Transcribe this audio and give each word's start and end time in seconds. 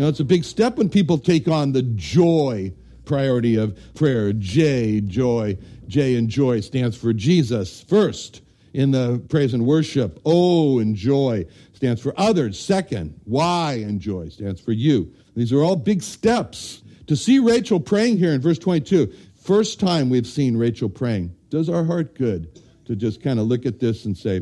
You 0.00 0.06
know, 0.06 0.08
it's 0.08 0.20
a 0.20 0.24
big 0.24 0.44
step 0.44 0.78
when 0.78 0.88
people 0.88 1.18
take 1.18 1.46
on 1.46 1.72
the 1.72 1.82
joy 1.82 2.72
priority 3.04 3.56
of 3.56 3.78
prayer. 3.92 4.32
J, 4.32 5.02
joy. 5.02 5.58
J 5.88 6.14
and 6.14 6.30
joy 6.30 6.60
stands 6.60 6.96
for 6.96 7.12
Jesus 7.12 7.82
first 7.82 8.40
in 8.72 8.92
the 8.92 9.22
praise 9.28 9.52
and 9.52 9.66
worship. 9.66 10.18
O 10.24 10.78
and 10.78 10.96
joy 10.96 11.44
stands 11.74 12.00
for 12.00 12.14
others. 12.16 12.58
Second, 12.58 13.20
Y 13.26 13.84
and 13.86 14.00
joy 14.00 14.30
stands 14.30 14.58
for 14.58 14.72
you. 14.72 15.12
These 15.36 15.52
are 15.52 15.62
all 15.62 15.76
big 15.76 16.02
steps. 16.02 16.80
To 17.08 17.14
see 17.14 17.38
Rachel 17.38 17.78
praying 17.78 18.16
here 18.16 18.32
in 18.32 18.40
verse 18.40 18.58
22, 18.58 19.12
first 19.42 19.80
time 19.80 20.08
we've 20.08 20.26
seen 20.26 20.56
Rachel 20.56 20.88
praying, 20.88 21.36
does 21.50 21.68
our 21.68 21.84
heart 21.84 22.14
good 22.14 22.58
to 22.86 22.96
just 22.96 23.22
kind 23.22 23.38
of 23.38 23.48
look 23.48 23.66
at 23.66 23.80
this 23.80 24.06
and 24.06 24.16
say, 24.16 24.38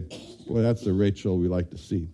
boy, 0.46 0.62
that's 0.62 0.82
the 0.82 0.92
Rachel 0.92 1.36
we 1.36 1.48
like 1.48 1.68
to 1.70 1.78
see. 1.78 2.08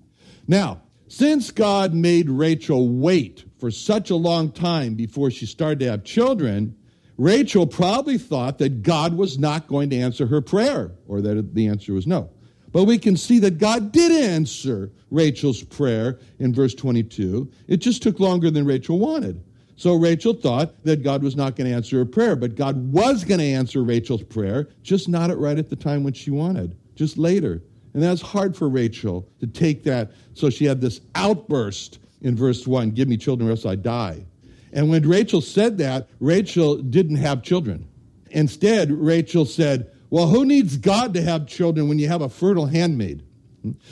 Now, 0.48 0.80
since 1.08 1.50
God 1.50 1.94
made 1.94 2.28
Rachel 2.28 2.88
wait 2.88 3.44
for 3.58 3.70
such 3.70 4.10
a 4.10 4.16
long 4.16 4.50
time 4.50 4.94
before 4.94 5.30
she 5.30 5.46
started 5.46 5.80
to 5.80 5.90
have 5.90 6.04
children, 6.04 6.76
Rachel 7.16 7.66
probably 7.66 8.18
thought 8.18 8.58
that 8.58 8.82
God 8.82 9.14
was 9.14 9.38
not 9.38 9.66
going 9.66 9.90
to 9.90 9.96
answer 9.96 10.26
her 10.26 10.40
prayer, 10.40 10.92
or 11.06 11.20
that 11.20 11.54
the 11.54 11.68
answer 11.68 11.92
was 11.92 12.06
no. 12.06 12.30
But 12.72 12.84
we 12.84 12.98
can 12.98 13.16
see 13.16 13.38
that 13.38 13.58
God 13.58 13.92
did 13.92 14.10
answer 14.10 14.90
Rachel's 15.10 15.62
prayer 15.62 16.18
in 16.40 16.52
verse 16.52 16.74
22. 16.74 17.48
It 17.68 17.76
just 17.76 18.02
took 18.02 18.18
longer 18.18 18.50
than 18.50 18.64
Rachel 18.64 18.98
wanted. 18.98 19.44
So 19.76 19.94
Rachel 19.94 20.34
thought 20.34 20.82
that 20.84 21.02
God 21.04 21.22
was 21.22 21.36
not 21.36 21.54
going 21.54 21.68
to 21.68 21.76
answer 21.76 21.98
her 21.98 22.04
prayer, 22.04 22.34
but 22.34 22.56
God 22.56 22.92
was 22.92 23.24
going 23.24 23.40
to 23.40 23.46
answer 23.46 23.82
Rachel's 23.82 24.22
prayer, 24.22 24.68
just 24.82 25.08
not 25.08 25.30
at 25.30 25.38
right 25.38 25.58
at 25.58 25.70
the 25.70 25.76
time 25.76 26.02
when 26.02 26.14
she 26.14 26.30
wanted, 26.30 26.76
just 26.96 27.16
later. 27.16 27.62
And 27.94 28.02
that's 28.02 28.20
hard 28.20 28.56
for 28.56 28.68
Rachel 28.68 29.26
to 29.40 29.46
take 29.46 29.84
that. 29.84 30.12
So 30.34 30.50
she 30.50 30.64
had 30.64 30.80
this 30.80 31.00
outburst 31.14 32.00
in 32.20 32.36
verse 32.36 32.66
1 32.66 32.90
Give 32.90 33.08
me 33.08 33.16
children, 33.16 33.48
or 33.48 33.52
else 33.52 33.64
I 33.64 33.76
die. 33.76 34.26
And 34.72 34.90
when 34.90 35.08
Rachel 35.08 35.40
said 35.40 35.78
that, 35.78 36.08
Rachel 36.18 36.76
didn't 36.76 37.16
have 37.16 37.42
children. 37.42 37.88
Instead, 38.30 38.90
Rachel 38.90 39.46
said, 39.46 39.90
Well, 40.10 40.26
who 40.26 40.44
needs 40.44 40.76
God 40.76 41.14
to 41.14 41.22
have 41.22 41.46
children 41.46 41.88
when 41.88 42.00
you 42.00 42.08
have 42.08 42.22
a 42.22 42.28
fertile 42.28 42.66
handmaid? 42.66 43.24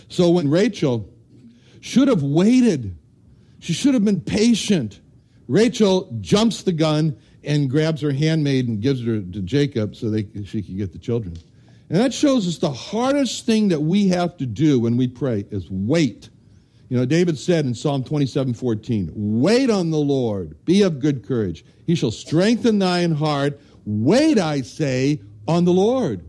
So 0.08 0.30
when 0.30 0.50
Rachel 0.50 1.08
should 1.80 2.08
have 2.08 2.24
waited, 2.24 2.96
she 3.60 3.72
should 3.72 3.94
have 3.94 4.04
been 4.04 4.20
patient. 4.20 5.00
Rachel 5.46 6.08
jumps 6.20 6.64
the 6.64 6.72
gun 6.72 7.16
and 7.44 7.70
grabs 7.70 8.00
her 8.00 8.12
handmaid 8.12 8.68
and 8.68 8.80
gives 8.80 9.04
her 9.04 9.20
to 9.20 9.42
Jacob 9.42 9.94
so 9.94 10.10
they, 10.10 10.26
she 10.44 10.62
could 10.62 10.76
get 10.76 10.92
the 10.92 10.98
children. 10.98 11.36
And 11.92 12.00
that 12.00 12.14
shows 12.14 12.48
us 12.48 12.56
the 12.56 12.72
hardest 12.72 13.44
thing 13.44 13.68
that 13.68 13.82
we 13.82 14.08
have 14.08 14.38
to 14.38 14.46
do 14.46 14.80
when 14.80 14.96
we 14.96 15.08
pray 15.08 15.44
is 15.50 15.70
wait. 15.70 16.30
You 16.88 16.96
know, 16.96 17.04
David 17.04 17.38
said 17.38 17.66
in 17.66 17.74
Psalm 17.74 18.02
27 18.02 18.54
14, 18.54 19.12
Wait 19.14 19.68
on 19.68 19.90
the 19.90 19.98
Lord, 19.98 20.56
be 20.64 20.80
of 20.80 21.00
good 21.00 21.22
courage. 21.22 21.66
He 21.86 21.94
shall 21.94 22.10
strengthen 22.10 22.78
thine 22.78 23.12
heart. 23.12 23.60
Wait, 23.84 24.38
I 24.38 24.62
say, 24.62 25.20
on 25.46 25.66
the 25.66 25.72
Lord. 25.74 26.24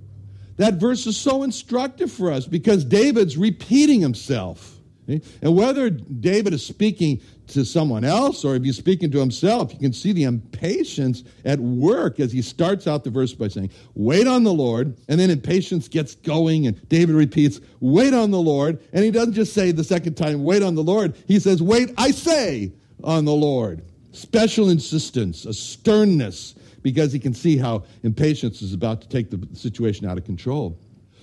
That 0.57 0.75
verse 0.75 1.07
is 1.07 1.15
so 1.15 1.43
instructive 1.43 2.11
for 2.11 2.29
us 2.29 2.45
because 2.45 2.83
David's 2.83 3.37
repeating 3.37 4.01
himself. 4.01 4.81
And 5.07 5.55
whether 5.55 5.89
David 5.89 6.53
is 6.53 6.65
speaking 6.65 7.21
to 7.47 7.65
someone 7.65 8.03
else 8.03 8.45
or 8.45 8.55
if 8.55 8.63
he's 8.63 8.77
speaking 8.77 9.11
to 9.11 9.19
himself, 9.19 9.73
you 9.73 9.79
can 9.79 9.93
see 9.93 10.11
the 10.11 10.23
impatience 10.23 11.23
at 11.45 11.59
work 11.59 12.19
as 12.19 12.31
he 12.31 12.41
starts 12.41 12.87
out 12.87 13.03
the 13.03 13.09
verse 13.09 13.33
by 13.33 13.47
saying, 13.47 13.69
Wait 13.95 14.27
on 14.27 14.43
the 14.43 14.53
Lord. 14.53 14.97
And 15.09 15.19
then 15.19 15.29
impatience 15.29 15.87
gets 15.87 16.15
going, 16.15 16.67
and 16.67 16.87
David 16.89 17.15
repeats, 17.15 17.59
Wait 17.79 18.13
on 18.13 18.31
the 18.31 18.39
Lord. 18.39 18.79
And 18.93 19.03
he 19.03 19.11
doesn't 19.11 19.33
just 19.33 19.53
say 19.53 19.71
the 19.71 19.83
second 19.83 20.15
time, 20.15 20.43
Wait 20.43 20.63
on 20.63 20.75
the 20.75 20.83
Lord. 20.83 21.15
He 21.27 21.39
says, 21.39 21.61
Wait, 21.61 21.93
I 21.97 22.11
say 22.11 22.71
on 23.03 23.25
the 23.25 23.33
Lord. 23.33 23.83
Special 24.11 24.69
insistence, 24.69 25.45
a 25.45 25.53
sternness, 25.53 26.55
because 26.81 27.11
he 27.11 27.19
can 27.19 27.33
see 27.33 27.57
how 27.57 27.83
impatience 28.03 28.61
is 28.61 28.73
about 28.73 29.01
to 29.01 29.09
take 29.09 29.31
the 29.31 29.47
situation 29.53 30.07
out 30.07 30.17
of 30.17 30.25
control. 30.25 30.77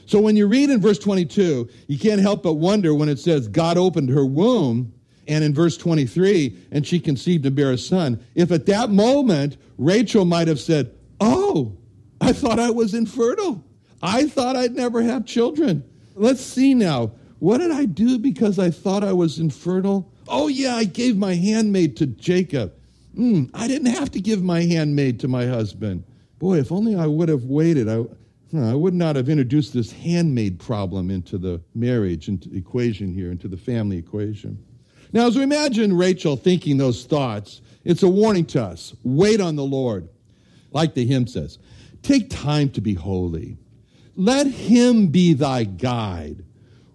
So 0.07 0.21
when 0.21 0.35
you 0.35 0.49
read 0.49 0.71
in 0.71 0.81
verse 0.81 0.99
22, 0.99 1.69
you 1.87 1.99
can't 1.99 2.21
help 2.21 2.43
but 2.43 2.55
wonder 2.55 2.95
when 2.95 3.09
it 3.09 3.21
says 3.21 3.47
God 3.47 3.79
opened 3.79 4.09
her 4.09 4.27
womb, 4.27 4.93
and 5.31 5.45
in 5.45 5.55
verse 5.55 5.77
23, 5.77 6.57
and 6.73 6.85
she 6.85 6.99
conceived 6.99 7.47
and 7.47 7.55
bare 7.55 7.71
a 7.71 7.79
son, 7.79 8.23
if 8.35 8.51
at 8.51 8.67
that 8.67 8.91
moment 8.91 9.57
Rachel 9.79 10.25
might 10.25 10.49
have 10.49 10.59
said, 10.59 10.93
Oh, 11.21 11.77
I 12.21 12.33
thought 12.33 12.59
I 12.59 12.71
was 12.71 12.95
infertile. 12.95 13.65
I 14.03 14.27
thought 14.27 14.57
I'd 14.57 14.75
never 14.75 15.03
have 15.03 15.25
children. 15.25 15.85
Let's 16.17 16.41
see 16.41 16.75
now. 16.75 17.13
What 17.39 17.59
did 17.59 17.71
I 17.71 17.85
do 17.85 18.19
because 18.19 18.59
I 18.59 18.71
thought 18.71 19.05
I 19.05 19.13
was 19.13 19.39
infertile? 19.39 20.11
Oh, 20.27 20.49
yeah, 20.49 20.75
I 20.75 20.85
gave 20.85 21.17
my 21.17 21.35
handmaid 21.35 21.97
to 21.99 22.07
Jacob. 22.07 22.75
Mm, 23.17 23.51
I 23.55 23.69
didn't 23.69 23.95
have 23.95 24.11
to 24.13 24.21
give 24.21 24.43
my 24.43 24.63
handmaid 24.63 25.21
to 25.21 25.29
my 25.29 25.47
husband. 25.47 26.03
Boy, 26.41 26.59
if 26.59 26.73
only 26.73 26.97
I 26.97 27.07
would 27.07 27.29
have 27.29 27.45
waited. 27.45 27.89
I, 27.89 28.05
I 28.59 28.75
would 28.75 28.95
not 28.95 29.15
have 29.15 29.29
introduced 29.29 29.75
this 29.75 29.93
handmaid 29.93 30.59
problem 30.59 31.11
into 31.11 31.39
the 31.39 31.61
marriage 31.75 32.29
into 32.29 32.53
equation 32.55 33.15
here, 33.15 33.31
into 33.31 33.47
the 33.47 33.57
family 33.57 33.97
equation. 33.97 34.59
Now, 35.13 35.27
as 35.27 35.37
we 35.37 35.43
imagine 35.43 35.97
Rachel 35.97 36.37
thinking 36.37 36.77
those 36.77 37.05
thoughts, 37.05 37.61
it's 37.85 38.03
a 38.03 38.09
warning 38.09 38.47
to 38.47 38.63
us. 38.63 38.95
Wait 39.03 39.41
on 39.41 39.57
the 39.57 39.65
Lord. 39.65 40.09
Like 40.73 40.95
the 40.95 41.07
hymn 41.07 41.27
says, 41.27 41.59
take 42.03 42.31
time 42.31 42.71
to 42.71 42.81
be 42.81 42.95
holy. 42.95 43.57
Let 44.17 44.47
him 44.47 45.09
be 45.09 45.33
thy 45.33 45.65
guide. 45.65 46.45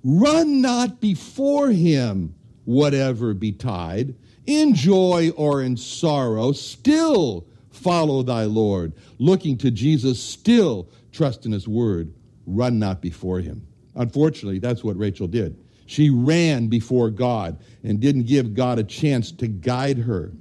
Run 0.03 0.61
not 0.61 1.01
before 1.01 1.71
him, 1.71 2.35
whatever 2.65 3.33
betide. 3.33 4.15
In 4.45 4.75
joy 4.75 5.31
or 5.35 5.63
in 5.63 5.75
sorrow, 5.75 6.51
still 6.51 7.47
follow 7.71 8.21
thy 8.21 8.43
Lord. 8.43 8.93
Looking 9.17 9.57
to 9.57 9.71
Jesus, 9.71 10.21
still 10.21 10.87
trust 11.11 11.45
in 11.45 11.51
his 11.51 11.67
word, 11.67 12.13
run 12.45 12.77
not 12.77 13.01
before 13.01 13.39
him. 13.39 13.65
Unfortunately, 13.95 14.59
that's 14.59 14.83
what 14.83 14.97
Rachel 14.97 15.27
did. 15.27 15.57
She 15.85 16.09
ran 16.09 16.67
before 16.67 17.09
God 17.09 17.57
and 17.83 17.99
didn't 17.99 18.23
give 18.23 18.53
God 18.53 18.79
a 18.79 18.83
chance 18.83 19.31
to 19.33 19.47
guide 19.47 19.99
her. 19.99 20.31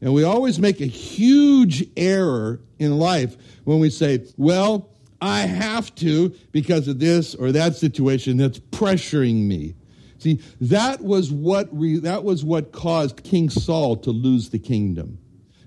And 0.00 0.12
we 0.12 0.24
always 0.24 0.58
make 0.58 0.80
a 0.80 0.86
huge 0.86 1.86
error 1.96 2.60
in 2.78 2.98
life 2.98 3.36
when 3.64 3.78
we 3.78 3.90
say, 3.90 4.26
well, 4.36 4.90
I 5.20 5.40
have 5.40 5.94
to 5.96 6.34
because 6.52 6.88
of 6.88 6.98
this 6.98 7.34
or 7.34 7.52
that 7.52 7.76
situation 7.76 8.36
that's 8.36 8.58
pressuring 8.58 9.46
me. 9.46 9.74
See, 10.18 10.40
that 10.60 11.02
was 11.02 11.30
what 11.30 11.68
re, 11.72 11.98
that 11.98 12.24
was 12.24 12.44
what 12.44 12.72
caused 12.72 13.22
King 13.24 13.48
Saul 13.50 13.96
to 13.98 14.10
lose 14.10 14.50
the 14.50 14.58
kingdom. 14.58 15.18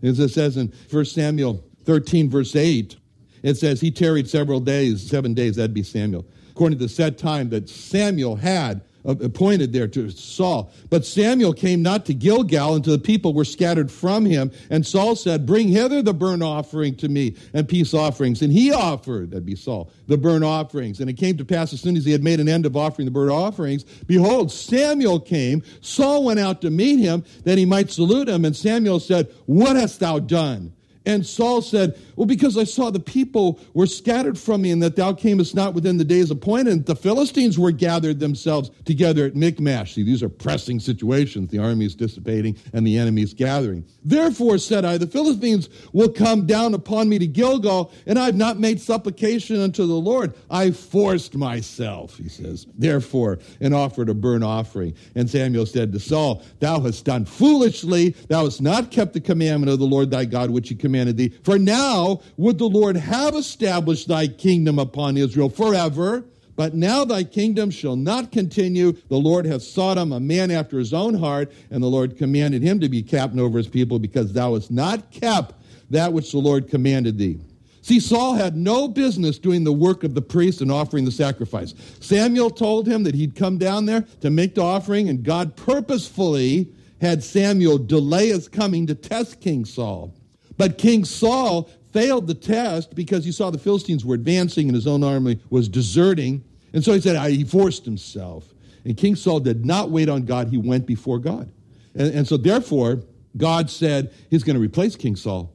As 0.03 0.19
it 0.19 0.29
says 0.29 0.57
in 0.57 0.71
1 0.91 1.05
Samuel 1.05 1.63
13, 1.85 2.29
verse 2.29 2.55
8, 2.55 2.95
it 3.43 3.55
says 3.57 3.81
he 3.81 3.91
tarried 3.91 4.29
several 4.29 4.59
days, 4.59 5.07
seven 5.07 5.33
days, 5.33 5.55
that'd 5.55 5.73
be 5.73 5.83
Samuel, 5.83 6.25
according 6.51 6.77
to 6.77 6.85
the 6.85 6.89
set 6.89 7.17
time 7.17 7.49
that 7.49 7.69
Samuel 7.69 8.35
had 8.35 8.81
Uh, 9.07 9.15
appointed 9.21 9.71
there 9.71 9.87
to 9.87 10.09
Saul. 10.09 10.69
But 10.89 11.05
Samuel 11.05 11.53
came 11.53 11.81
not 11.81 12.05
to 12.07 12.13
Gilgal 12.13 12.75
until 12.75 12.91
the 12.91 12.99
people 12.99 13.33
were 13.33 13.45
scattered 13.45 13.89
from 13.89 14.25
him. 14.25 14.51
And 14.69 14.85
Saul 14.85 15.15
said, 15.15 15.45
Bring 15.45 15.69
hither 15.69 16.01
the 16.01 16.13
burnt 16.13 16.43
offering 16.43 16.93
to 16.97 17.07
me 17.07 17.37
and 17.53 17.69
peace 17.69 17.93
offerings. 17.93 18.41
And 18.41 18.51
he 18.51 18.73
offered, 18.73 19.31
that'd 19.31 19.45
be 19.45 19.55
Saul, 19.55 19.89
the 20.07 20.17
burnt 20.17 20.43
offerings. 20.43 20.99
And 20.99 21.09
it 21.09 21.13
came 21.13 21.37
to 21.37 21.45
pass 21.45 21.71
as 21.71 21.79
soon 21.79 21.95
as 21.95 22.03
he 22.03 22.11
had 22.11 22.21
made 22.21 22.41
an 22.41 22.49
end 22.49 22.65
of 22.65 22.75
offering 22.75 23.05
the 23.05 23.11
burnt 23.11 23.31
offerings, 23.31 23.85
behold, 23.85 24.51
Samuel 24.51 25.21
came. 25.21 25.63
Saul 25.79 26.25
went 26.25 26.41
out 26.41 26.59
to 26.61 26.69
meet 26.69 26.99
him 26.99 27.23
that 27.45 27.57
he 27.57 27.65
might 27.65 27.89
salute 27.89 28.27
him. 28.27 28.43
And 28.43 28.53
Samuel 28.53 28.99
said, 28.99 29.31
What 29.45 29.77
hast 29.77 30.01
thou 30.01 30.19
done? 30.19 30.73
And 31.07 31.25
Saul 31.25 31.61
said, 31.61 31.97
Well, 32.17 32.25
because 32.25 32.57
I 32.57 32.65
saw 32.65 32.91
the 32.91 32.99
people 32.99 33.61
were 33.73 33.87
scattered 33.87 34.37
from 34.37 34.61
me, 34.61 34.71
and 34.71 34.83
that 34.83 34.97
thou 34.97 35.13
camest 35.13 35.55
not 35.55 35.73
within 35.73 35.95
the 35.95 36.03
days 36.03 36.31
appointed, 36.31 36.85
the 36.85 36.97
Philistines 36.97 37.57
were 37.57 37.71
gathered 37.71 38.19
themselves 38.19 38.71
together 38.83 39.25
at 39.25 39.33
Michmash. 39.33 39.93
See, 39.93 40.03
these 40.03 40.21
are 40.21 40.27
pressing 40.27 40.81
situations. 40.81 41.49
The 41.49 41.59
army 41.59 41.85
is 41.85 41.95
dissipating, 41.95 42.57
and 42.73 42.85
the 42.85 42.97
enemy 42.97 43.21
is 43.21 43.33
gathering. 43.33 43.85
Therefore, 44.03 44.57
said 44.57 44.83
I, 44.83 44.97
the 44.97 45.07
Philistines 45.07 45.69
will 45.93 46.09
come 46.09 46.45
down 46.45 46.73
upon 46.73 47.07
me 47.07 47.19
to 47.19 47.27
Gilgal, 47.27 47.93
and 48.05 48.19
I 48.19 48.25
have 48.25 48.35
not 48.35 48.59
made 48.59 48.81
supplication 48.81 49.61
unto 49.61 49.87
the 49.87 49.93
Lord. 49.93 50.33
I 50.49 50.71
forced 50.71 51.35
myself, 51.35 52.17
he 52.17 52.27
says, 52.27 52.67
therefore, 52.77 53.39
and 53.61 53.73
offered 53.73 54.09
a 54.09 54.13
burnt 54.13 54.43
offering. 54.43 54.93
And 55.15 55.29
Samuel 55.29 55.67
said 55.67 55.93
to 55.93 56.01
Saul, 56.01 56.43
Thou 56.59 56.81
hast 56.81 57.05
done 57.05 57.23
foolishly, 57.23 58.09
thou 58.27 58.43
hast 58.43 58.61
not 58.61 58.91
kept 58.91 59.13
the 59.13 59.21
commandment 59.21 59.71
of 59.71 59.79
the 59.79 59.85
Lord 59.85 60.11
thy 60.11 60.25
God, 60.25 60.49
which 60.49 60.67
he 60.67 60.75
commanded 60.75 60.96
For 61.43 61.59
now 61.59 62.21
would 62.37 62.57
the 62.57 62.69
Lord 62.69 62.97
have 62.97 63.35
established 63.35 64.07
thy 64.07 64.27
kingdom 64.27 64.79
upon 64.79 65.17
Israel 65.17 65.49
forever. 65.49 66.25
But 66.55 66.73
now 66.73 67.05
thy 67.05 67.23
kingdom 67.23 67.69
shall 67.69 67.95
not 67.95 68.31
continue. 68.31 68.93
The 69.09 69.17
Lord 69.17 69.45
hath 69.45 69.61
sought 69.61 69.99
him 69.99 70.11
a 70.11 70.19
man 70.19 70.49
after 70.49 70.79
his 70.79 70.91
own 70.91 71.13
heart, 71.13 71.51
and 71.69 71.83
the 71.83 71.87
Lord 71.87 72.17
commanded 72.17 72.63
him 72.63 72.79
to 72.79 72.89
be 72.89 73.03
captain 73.03 73.39
over 73.39 73.59
his 73.59 73.67
people, 73.67 73.99
because 73.99 74.33
thou 74.33 74.55
hast 74.55 74.71
not 74.71 75.11
kept 75.11 75.53
that 75.91 76.11
which 76.11 76.31
the 76.31 76.39
Lord 76.39 76.67
commanded 76.67 77.19
thee. 77.19 77.39
See, 77.83 77.99
Saul 77.99 78.33
had 78.33 78.57
no 78.57 78.87
business 78.87 79.37
doing 79.37 79.63
the 79.63 79.71
work 79.71 80.03
of 80.03 80.15
the 80.15 80.21
priest 80.21 80.59
and 80.61 80.71
offering 80.71 81.05
the 81.05 81.11
sacrifice. 81.11 81.75
Samuel 81.99 82.49
told 82.49 82.87
him 82.87 83.03
that 83.03 83.13
he'd 83.15 83.35
come 83.35 83.59
down 83.59 83.85
there 83.85 84.01
to 84.21 84.31
make 84.31 84.55
the 84.55 84.63
offering, 84.63 85.09
and 85.09 85.23
God 85.23 85.55
purposefully 85.55 86.73
had 86.99 87.23
Samuel 87.23 87.77
delay 87.77 88.29
his 88.29 88.47
coming 88.47 88.87
to 88.87 88.95
test 88.95 89.39
King 89.39 89.63
Saul. 89.63 90.11
But 90.57 90.77
King 90.77 91.05
Saul 91.05 91.69
failed 91.91 92.27
the 92.27 92.33
test 92.33 92.95
because 92.95 93.23
he 93.23 93.31
saw 93.31 93.49
the 93.49 93.57
Philistines 93.57 94.05
were 94.05 94.15
advancing 94.15 94.67
and 94.67 94.75
his 94.75 94.87
own 94.87 95.03
army 95.03 95.39
was 95.49 95.69
deserting. 95.69 96.43
And 96.73 96.83
so 96.83 96.93
he 96.93 97.01
said, 97.01 97.15
I, 97.15 97.31
he 97.31 97.43
forced 97.43 97.85
himself. 97.85 98.53
And 98.85 98.95
King 98.95 99.15
Saul 99.15 99.39
did 99.39 99.65
not 99.65 99.89
wait 99.89 100.09
on 100.09 100.25
God, 100.25 100.49
he 100.49 100.57
went 100.57 100.85
before 100.85 101.19
God. 101.19 101.51
And, 101.95 102.13
and 102.13 102.27
so 102.27 102.37
therefore, 102.37 103.03
God 103.35 103.69
said 103.69 104.13
he's 104.29 104.43
going 104.43 104.55
to 104.55 104.61
replace 104.61 104.95
King 104.95 105.15
Saul 105.15 105.53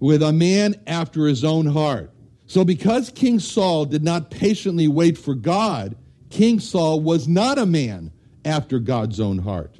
with 0.00 0.22
a 0.22 0.32
man 0.32 0.74
after 0.86 1.26
his 1.26 1.44
own 1.44 1.66
heart. 1.66 2.10
So 2.46 2.64
because 2.64 3.10
King 3.10 3.38
Saul 3.38 3.84
did 3.84 4.02
not 4.02 4.30
patiently 4.30 4.88
wait 4.88 5.16
for 5.16 5.34
God, 5.34 5.96
King 6.30 6.60
Saul 6.60 7.00
was 7.00 7.28
not 7.28 7.58
a 7.58 7.66
man 7.66 8.10
after 8.44 8.78
God's 8.78 9.20
own 9.20 9.38
heart. 9.38 9.78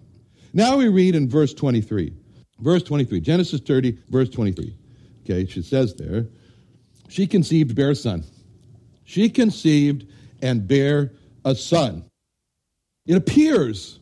Now 0.53 0.77
we 0.77 0.89
read 0.89 1.15
in 1.15 1.29
verse 1.29 1.55
23. 1.55 2.13
Verse 2.63 2.85
23, 2.85 3.21
Genesis 3.21 3.61
30, 3.61 3.99
verse 4.09 4.31
23. 4.31 4.75
Okay, 5.25 5.47
she 5.47 5.63
says 5.63 5.95
there, 5.95 6.27
she 7.09 7.27
conceived, 7.27 7.75
bare 7.75 7.91
a 7.91 7.95
son. 7.97 8.25
She 9.05 9.29
conceived 9.29 10.07
and 10.41 10.67
bare 10.67 11.13
a 11.45 11.57
son. 11.57 12.05
It 13.05 13.17
appears 13.17 13.99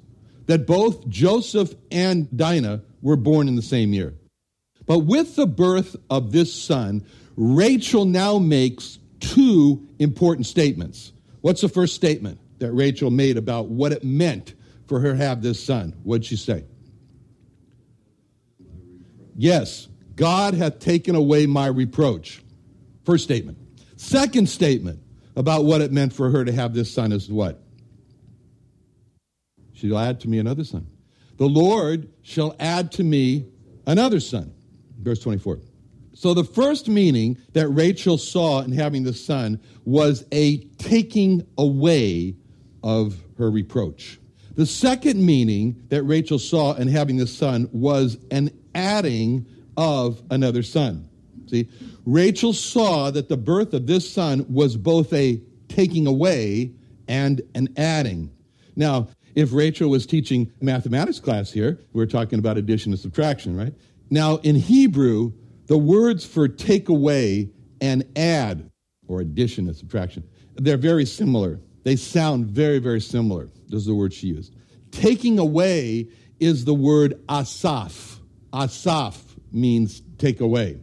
that 0.46 0.66
both 0.66 1.08
Joseph 1.08 1.74
and 1.90 2.28
Dinah 2.36 2.82
were 3.00 3.16
born 3.16 3.48
in 3.48 3.56
the 3.56 3.62
same 3.62 3.94
year. 3.94 4.14
But 4.86 5.00
with 5.00 5.36
the 5.36 5.46
birth 5.46 5.96
of 6.10 6.32
this 6.32 6.54
son, 6.54 7.04
Rachel 7.36 8.04
now 8.04 8.38
makes 8.38 8.98
two 9.20 9.86
important 9.98 10.46
statements. 10.46 11.12
What's 11.40 11.62
the 11.62 11.68
first 11.68 11.94
statement 11.94 12.38
that 12.58 12.72
Rachel 12.72 13.10
made 13.10 13.38
about 13.38 13.68
what 13.68 13.92
it 13.92 14.04
meant 14.04 14.52
for 14.86 15.00
her 15.00 15.12
to 15.12 15.16
have 15.16 15.40
this 15.40 15.62
son? 15.62 15.94
What'd 16.02 16.26
she 16.26 16.36
say? 16.36 16.64
Yes, 19.40 19.88
God 20.16 20.52
hath 20.52 20.80
taken 20.80 21.14
away 21.14 21.46
my 21.46 21.66
reproach. 21.66 22.42
First 23.06 23.24
statement. 23.24 23.56
Second 23.96 24.50
statement 24.50 25.00
about 25.34 25.64
what 25.64 25.80
it 25.80 25.92
meant 25.92 26.12
for 26.12 26.28
her 26.28 26.44
to 26.44 26.52
have 26.52 26.74
this 26.74 26.92
son 26.92 27.10
is 27.10 27.30
what? 27.30 27.58
She'll 29.72 29.96
add 29.96 30.20
to 30.20 30.28
me 30.28 30.40
another 30.40 30.62
son. 30.62 30.86
The 31.38 31.48
Lord 31.48 32.10
shall 32.20 32.54
add 32.60 32.92
to 32.92 33.02
me 33.02 33.46
another 33.86 34.20
son. 34.20 34.52
Verse 34.98 35.20
24. 35.20 35.60
So 36.12 36.34
the 36.34 36.44
first 36.44 36.86
meaning 36.86 37.38
that 37.54 37.68
Rachel 37.68 38.18
saw 38.18 38.60
in 38.60 38.72
having 38.72 39.04
the 39.04 39.14
son 39.14 39.58
was 39.86 40.22
a 40.32 40.58
taking 40.76 41.46
away 41.56 42.36
of 42.82 43.16
her 43.38 43.50
reproach. 43.50 44.20
The 44.54 44.66
second 44.66 45.24
meaning 45.24 45.82
that 45.88 46.02
Rachel 46.02 46.38
saw 46.38 46.74
in 46.74 46.88
having 46.88 47.16
the 47.16 47.26
son 47.26 47.70
was 47.72 48.18
an 48.30 48.50
adding 48.74 49.46
of 49.76 50.22
another 50.30 50.62
son. 50.62 51.08
See, 51.48 51.68
Rachel 52.04 52.52
saw 52.52 53.10
that 53.10 53.28
the 53.28 53.36
birth 53.36 53.74
of 53.74 53.86
this 53.86 54.10
son 54.10 54.46
was 54.48 54.76
both 54.76 55.12
a 55.12 55.40
taking 55.68 56.06
away 56.06 56.72
and 57.08 57.42
an 57.54 57.68
adding. 57.76 58.30
Now, 58.76 59.08
if 59.34 59.52
Rachel 59.52 59.90
was 59.90 60.06
teaching 60.06 60.50
mathematics 60.60 61.20
class 61.20 61.50
here, 61.50 61.80
we're 61.92 62.06
talking 62.06 62.38
about 62.38 62.56
addition 62.56 62.92
and 62.92 63.00
subtraction, 63.00 63.56
right? 63.56 63.74
Now, 64.10 64.36
in 64.38 64.56
Hebrew, 64.56 65.32
the 65.66 65.78
words 65.78 66.24
for 66.24 66.48
take 66.48 66.88
away 66.88 67.50
and 67.80 68.04
add, 68.16 68.70
or 69.08 69.20
addition 69.20 69.66
and 69.68 69.76
subtraction, 69.76 70.24
they're 70.56 70.76
very 70.76 71.04
similar. 71.04 71.60
They 71.84 71.96
sound 71.96 72.46
very, 72.46 72.78
very 72.78 73.00
similar. 73.00 73.48
This 73.68 73.80
is 73.80 73.86
the 73.86 73.94
word 73.94 74.12
she 74.12 74.28
used. 74.28 74.54
Taking 74.90 75.38
away 75.38 76.08
is 76.38 76.64
the 76.64 76.74
word 76.74 77.20
asaph. 77.28 78.19
Asaph 78.52 79.36
means 79.52 80.02
take 80.18 80.40
away. 80.40 80.80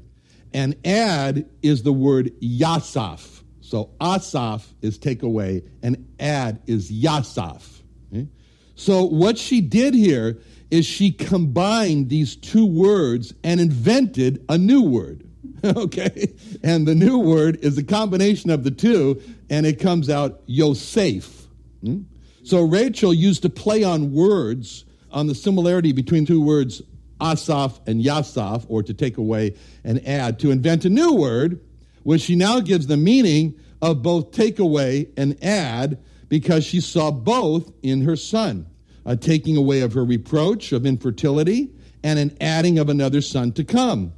And 0.53 0.75
add 0.85 1.47
is 1.61 1.83
the 1.83 1.93
word 1.93 2.31
yasaf. 2.41 3.41
So 3.61 3.89
asaf 3.99 4.73
is 4.81 4.97
take 4.97 5.23
away, 5.23 5.63
and 5.83 6.07
add 6.19 6.61
is 6.67 6.91
yasaf. 6.91 7.81
Okay? 8.13 8.27
So 8.75 9.03
what 9.03 9.37
she 9.37 9.59
did 9.59 9.93
here 9.93 10.39
is 10.71 10.85
she 10.85 11.11
combined 11.11 12.09
these 12.09 12.35
two 12.35 12.65
words 12.65 13.33
and 13.43 13.59
invented 13.59 14.43
a 14.49 14.57
new 14.57 14.83
word. 14.83 15.29
okay? 15.63 16.33
And 16.63 16.87
the 16.87 16.95
new 16.95 17.17
word 17.17 17.57
is 17.61 17.77
a 17.77 17.83
combination 17.83 18.49
of 18.49 18.63
the 18.63 18.71
two, 18.71 19.21
and 19.49 19.65
it 19.65 19.79
comes 19.79 20.09
out 20.09 20.41
Yosef. 20.45 21.47
Hmm? 21.83 22.01
So 22.43 22.61
Rachel 22.61 23.13
used 23.13 23.41
to 23.41 23.49
play 23.49 23.83
on 23.83 24.13
words 24.13 24.85
on 25.11 25.27
the 25.27 25.35
similarity 25.35 25.91
between 25.91 26.25
two 26.25 26.41
words 26.41 26.81
asaf 27.19 27.79
and 27.87 28.03
yasaf, 28.03 28.65
or 28.67 28.83
to 28.83 28.93
take 28.93 29.17
away 29.17 29.55
and 29.83 30.05
add, 30.07 30.39
to 30.39 30.51
invent 30.51 30.85
a 30.85 30.89
new 30.89 31.13
word, 31.13 31.59
which 32.03 32.21
she 32.21 32.35
now 32.35 32.59
gives 32.59 32.87
the 32.87 32.97
meaning 32.97 33.53
of 33.81 34.01
both 34.01 34.31
take 34.31 34.59
away 34.59 35.09
and 35.17 35.41
add, 35.43 35.97
because 36.29 36.65
she 36.65 36.81
saw 36.81 37.11
both 37.11 37.71
in 37.83 38.01
her 38.01 38.15
son 38.15 38.65
a 39.05 39.15
taking 39.15 39.55
away 39.55 39.81
of 39.81 39.93
her 39.93 40.03
reproach 40.03 40.73
of 40.73 40.85
infertility 40.85 41.71
and 42.03 42.19
an 42.19 42.35
adding 42.41 42.77
of 42.77 42.89
another 42.89 43.21
son 43.21 43.51
to 43.53 43.63
come. 43.63 44.13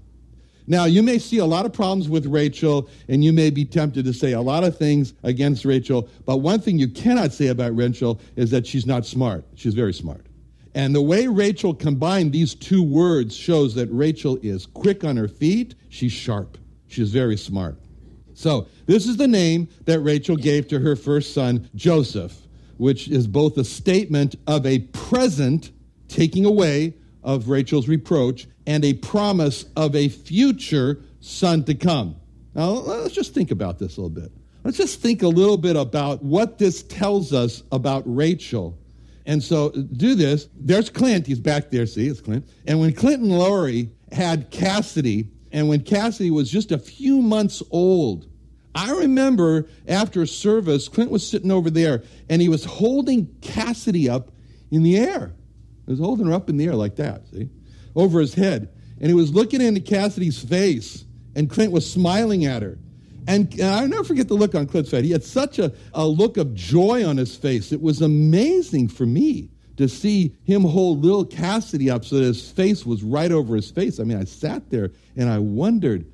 Now, 0.68 0.86
you 0.86 1.02
may 1.02 1.18
see 1.18 1.40
a 1.40 1.46
lot 1.46 1.66
of 1.66 1.74
problems 1.74 2.10
with 2.10 2.28
Rachel, 2.28 2.90
and 3.08 3.24
you 3.24 3.34
may 3.34 3.50
be 3.50 3.66
tempted 3.66 4.06
to 4.06 4.14
say 4.14 4.34
a 4.34 4.42
lot 4.42 4.64
of 4.64 4.78
things 4.78 5.14
against 5.24 5.66
Rachel, 5.66 6.08
but 6.26 6.38
one 6.38 6.60
thing 6.60 6.78
you 6.78 6.88
cannot 6.88 7.34
say 7.34 7.48
about 7.48 7.76
Rachel 7.76 8.20
is 8.36 8.52
that 8.52 8.68
she's 8.68 8.86
not 8.86 9.06
smart. 9.06 9.46
She's 9.56 9.74
very 9.74 9.94
smart. 9.94 10.28
And 10.76 10.94
the 10.94 11.02
way 11.02 11.28
Rachel 11.28 11.74
combined 11.74 12.32
these 12.32 12.54
two 12.54 12.84
words 12.84 13.36
shows 13.36 13.76
that 13.76 13.88
Rachel 13.88 14.38
is 14.44 14.66
quick 14.66 15.04
on 15.04 15.18
her 15.18 15.28
feet, 15.28 15.76
she's 15.90 16.12
sharp, 16.12 16.58
she's 16.88 17.12
very 17.12 17.38
smart. 17.38 17.78
So, 18.34 18.68
this 18.86 19.06
is 19.06 19.18
the 19.18 19.28
name 19.28 19.68
that 19.86 20.00
Rachel 20.00 20.38
gave 20.38 20.68
to 20.70 20.80
her 20.80 20.96
first 20.96 21.34
son, 21.34 21.70
Joseph, 21.76 22.48
which 22.78 23.10
is 23.10 23.28
both 23.28 23.58
a 23.58 23.66
statement 23.66 24.36
of 24.48 24.66
a 24.66 24.80
present 24.80 25.72
taking 26.08 26.46
away 26.46 26.94
of 27.24 27.50
Rachel's 27.50 27.88
reproach 27.88 28.48
and 28.66 28.86
a 28.86 28.94
promise 28.94 29.66
of 29.76 29.96
a 29.96 30.08
future 30.08 31.02
son 31.20 31.64
to 31.66 31.76
come. 31.76 32.16
Now, 32.56 32.70
let's 32.70 33.14
just 33.14 33.34
think 33.34 33.52
about 33.52 33.80
this 33.80 33.98
a 33.98 34.02
little 34.02 34.22
bit. 34.22 34.32
Let's 34.64 34.78
just 34.78 35.02
think 35.02 35.22
a 35.22 35.28
little 35.28 35.58
bit 35.58 35.76
about 35.76 36.24
what 36.24 36.58
this 36.58 36.84
tells 36.84 37.34
us 37.34 37.64
about 37.72 38.04
Rachel 38.06 38.78
and 39.30 39.44
so 39.44 39.70
do 39.70 40.16
this. 40.16 40.50
There's 40.56 40.90
Clint. 40.90 41.28
He's 41.28 41.40
back 41.40 41.70
there. 41.70 41.86
See, 41.86 42.08
it's 42.08 42.20
Clint. 42.20 42.50
And 42.66 42.80
when 42.80 42.94
Clint 42.94 43.22
and 43.22 43.38
Lori 43.38 43.92
had 44.12 44.50
Cassidy, 44.50 45.30
and 45.52 45.70
when 45.70 45.84
Cassidy 45.84 46.32
was 46.32 46.50
just 46.50 46.72
a 46.72 46.80
few 46.80 47.22
months 47.22 47.62
old, 47.70 48.28
I 48.74 48.90
remember 48.90 49.68
after 49.88 50.26
service, 50.26 50.88
Clint 50.88 51.12
was 51.12 51.28
sitting 51.28 51.52
over 51.52 51.70
there 51.70 52.02
and 52.28 52.42
he 52.42 52.50
was 52.50 52.66
holding 52.66 53.28
Cassidy 53.42 54.10
up 54.10 54.32
in 54.72 54.82
the 54.82 54.98
air. 54.98 55.36
He 55.86 55.92
was 55.92 56.00
holding 56.00 56.26
her 56.26 56.34
up 56.34 56.50
in 56.50 56.58
the 56.58 56.66
air 56.66 56.76
like 56.76 56.96
that, 56.96 57.28
see, 57.28 57.52
over 57.96 58.20
his 58.20 58.34
head. 58.34 58.70
And 59.00 59.10
he 59.10 59.14
was 59.14 59.32
looking 59.32 59.62
into 59.62 59.80
Cassidy's 59.80 60.44
face, 60.44 61.06
and 61.36 61.48
Clint 61.48 61.72
was 61.72 61.90
smiling 61.90 62.46
at 62.46 62.64
her. 62.64 62.80
And, 63.30 63.54
and 63.60 63.64
I'll 63.64 63.88
never 63.88 64.04
forget 64.04 64.28
the 64.28 64.34
look 64.34 64.56
on 64.56 64.66
Clint's 64.66 64.90
face. 64.90 65.06
He 65.06 65.12
had 65.12 65.24
such 65.24 65.60
a, 65.60 65.72
a 65.94 66.08
look 66.08 66.38
of 66.38 66.56
joy 66.56 67.06
on 67.06 67.16
his 67.16 67.36
face. 67.36 67.72
It 67.72 67.80
was 67.80 68.02
amazing 68.02 68.88
for 68.88 69.06
me 69.06 69.52
to 69.78 69.88
see 69.88 70.36
him 70.46 70.64
hold 70.64 71.04
little 71.04 71.24
Cassidy 71.24 71.92
up 71.92 72.04
so 72.04 72.16
that 72.16 72.24
his 72.24 72.50
face 72.50 72.88
was 72.88 73.04
right 73.04 73.32
over 73.32 73.56
his 73.56 73.70
face. 73.70 74.00
I 74.00 74.04
mean, 74.04 74.18
I 74.18 74.24
sat 74.24 74.72
there 74.72 74.90
and 75.16 75.30
I 75.30 75.38
wondered, 75.38 76.08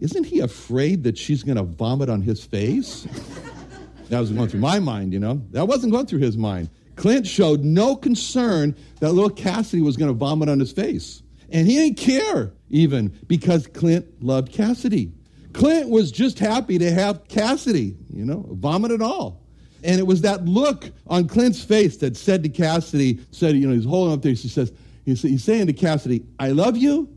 isn't 0.00 0.24
he 0.24 0.40
afraid 0.40 1.04
that 1.04 1.16
she's 1.16 1.42
going 1.42 1.56
to 1.56 1.62
vomit 1.62 2.10
on 2.10 2.20
his 2.20 2.44
face? 2.44 3.06
that 4.10 4.20
was 4.20 4.30
going 4.30 4.50
through 4.50 4.60
my 4.60 4.78
mind, 4.78 5.14
you 5.14 5.20
know. 5.20 5.40
That 5.52 5.68
wasn't 5.68 5.94
going 5.94 6.04
through 6.04 6.20
his 6.20 6.36
mind. 6.36 6.68
Clint 6.96 7.26
showed 7.26 7.64
no 7.64 7.96
concern 7.96 8.76
that 9.00 9.12
little 9.12 9.30
Cassidy 9.30 9.80
was 9.80 9.96
going 9.96 10.10
to 10.10 10.18
vomit 10.18 10.50
on 10.50 10.60
his 10.60 10.72
face. 10.72 11.22
And 11.48 11.66
he 11.66 11.76
didn't 11.76 11.96
care 11.96 12.52
even 12.68 13.08
because 13.26 13.66
Clint 13.68 14.22
loved 14.22 14.52
Cassidy. 14.52 15.12
Clint 15.52 15.88
was 15.88 16.10
just 16.10 16.38
happy 16.38 16.78
to 16.78 16.90
have 16.90 17.26
Cassidy, 17.28 17.96
you 18.12 18.24
know, 18.24 18.46
vomit 18.50 18.90
at 18.90 19.02
all. 19.02 19.42
And 19.84 19.98
it 19.98 20.06
was 20.06 20.22
that 20.22 20.44
look 20.44 20.90
on 21.06 21.28
Clint's 21.28 21.62
face 21.62 21.98
that 21.98 22.16
said 22.16 22.42
to 22.42 22.48
Cassidy, 22.48 23.20
said, 23.30 23.56
you 23.56 23.66
know, 23.66 23.74
he's 23.74 23.84
holding 23.84 24.14
up 24.14 24.22
there, 24.22 24.32
he 24.32 24.48
says, 24.48 24.72
he's 25.04 25.44
saying 25.44 25.68
to 25.68 25.72
Cassidy, 25.72 26.24
I 26.38 26.50
love 26.50 26.76
you. 26.76 27.08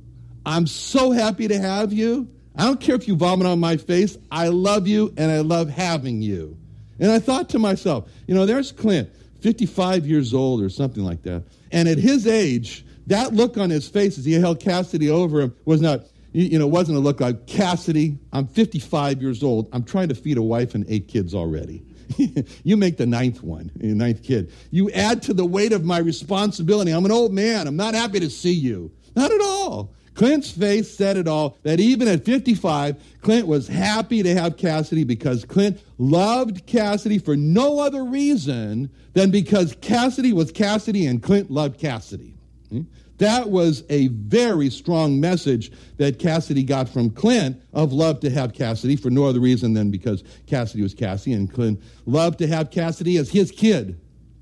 I'm 0.46 0.68
so 0.68 1.12
happy 1.12 1.48
to 1.48 1.60
have 1.60 1.92
you. 1.92 2.28
I 2.56 2.66
don't 2.66 2.80
care 2.80 2.96
if 2.96 3.08
you 3.08 3.16
vomit 3.16 3.48
on 3.48 3.60
my 3.60 3.78
face. 3.78 4.18
I 4.32 4.50
love 4.50 4.88
you 4.88 5.14
and 5.18 5.32
I 5.32 5.40
love 5.40 5.70
having 5.70 6.22
you. 6.22 6.58
And 7.00 7.12
I 7.12 7.20
thought 7.20 7.50
to 7.50 7.60
myself, 7.60 8.10
you 8.28 8.36
know, 8.36 8.46
there's 8.46 8.72
Clint, 8.72 9.10
55 9.42 10.06
years 10.06 10.34
old 10.34 10.62
or 10.62 10.70
something 10.70 11.04
like 11.04 11.24
that. 11.24 11.44
And 11.72 11.88
at 11.88 11.98
his 11.98 12.28
age, 12.28 12.86
that 13.08 13.34
look 13.34 13.58
on 13.58 13.70
his 13.70 13.88
face 13.88 14.18
as 14.18 14.26
he 14.26 14.34
held 14.34 14.60
Cassidy 14.60 15.10
over 15.10 15.42
him 15.42 15.56
was 15.66 15.82
not, 15.82 16.06
you 16.34 16.58
know, 16.58 16.66
it 16.66 16.72
wasn't 16.72 16.98
a 16.98 17.02
look 17.02 17.20
like, 17.20 17.46
Cassidy, 17.46 18.18
I'm 18.32 18.48
55 18.48 19.22
years 19.22 19.44
old. 19.44 19.68
I'm 19.74 19.84
trying 19.84 20.10
to 20.10 20.16
feed 20.16 20.38
a 20.38 20.42
wife 20.42 20.76
and 20.76 20.86
eight 20.88 21.08
kids 21.08 21.34
already. 21.34 21.84
you 22.64 22.78
make 22.78 22.98
the 22.98 23.06
ninth 23.06 23.44
one, 23.44 23.72
the 23.76 23.88
ninth 23.88 24.24
kid. 24.24 24.52
You 24.70 24.90
add 24.92 25.22
to 25.24 25.34
the 25.34 25.46
weight 25.46 25.74
of 25.74 25.84
my 25.84 25.98
responsibility. 25.98 26.92
I'm 26.92 27.06
an 27.06 27.12
old 27.12 27.34
man. 27.34 27.68
I'm 27.68 27.76
not 27.76 27.94
happy 27.94 28.20
to 28.20 28.30
see 28.30 28.54
you. 28.54 28.92
Not 29.16 29.32
at 29.32 29.42
all. 29.42 29.94
Clint's 30.14 30.52
face 30.52 30.96
said 30.96 31.16
it 31.18 31.28
all 31.28 31.58
that 31.64 31.80
even 31.80 32.08
at 32.08 32.26
55, 32.26 33.02
Clint 33.22 33.48
was 33.48 33.68
happy 33.68 34.22
to 34.24 34.34
have 34.34 34.58
Cassidy 34.58 35.04
because 35.04 35.46
Clint 35.46 35.82
loved 35.98 36.66
Cassidy 36.66 37.18
for 37.18 37.38
no 37.38 37.80
other 37.80 38.04
reason 38.04 38.90
than 39.14 39.32
because 39.32 39.76
Cassidy 39.82 40.34
was 40.34 40.52
Cassidy 40.52 41.06
and 41.06 41.24
Clint 41.24 41.50
loved 41.50 41.80
Cassidy. 41.80 42.36
Hmm? 42.70 42.82
That 43.22 43.52
was 43.52 43.84
a 43.88 44.08
very 44.08 44.72
strong 44.72 45.20
message 45.20 45.72
that 45.98 46.18
Cassidy 46.18 46.64
got 46.64 46.90
from 46.90 47.12
Clint 47.12 47.62
of 47.72 47.94
love 47.94 48.20
to 48.22 48.32
have 48.32 48.52
Cassidy 48.52 48.96
for 48.96 49.12
no 49.12 49.26
other 49.26 49.40
reason 49.40 49.76
than 49.76 49.92
because 49.92 50.24
Cassidy 50.48 50.82
was 50.82 50.96
Cassidy 50.96 51.34
and 51.34 51.54
Clint 51.54 51.80
loved 52.08 52.40
to 52.40 52.48
have 52.48 52.72
Cassidy 52.72 53.18
as 53.18 53.30
his 53.30 53.52
kid. 53.52 54.00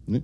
And 0.08 0.24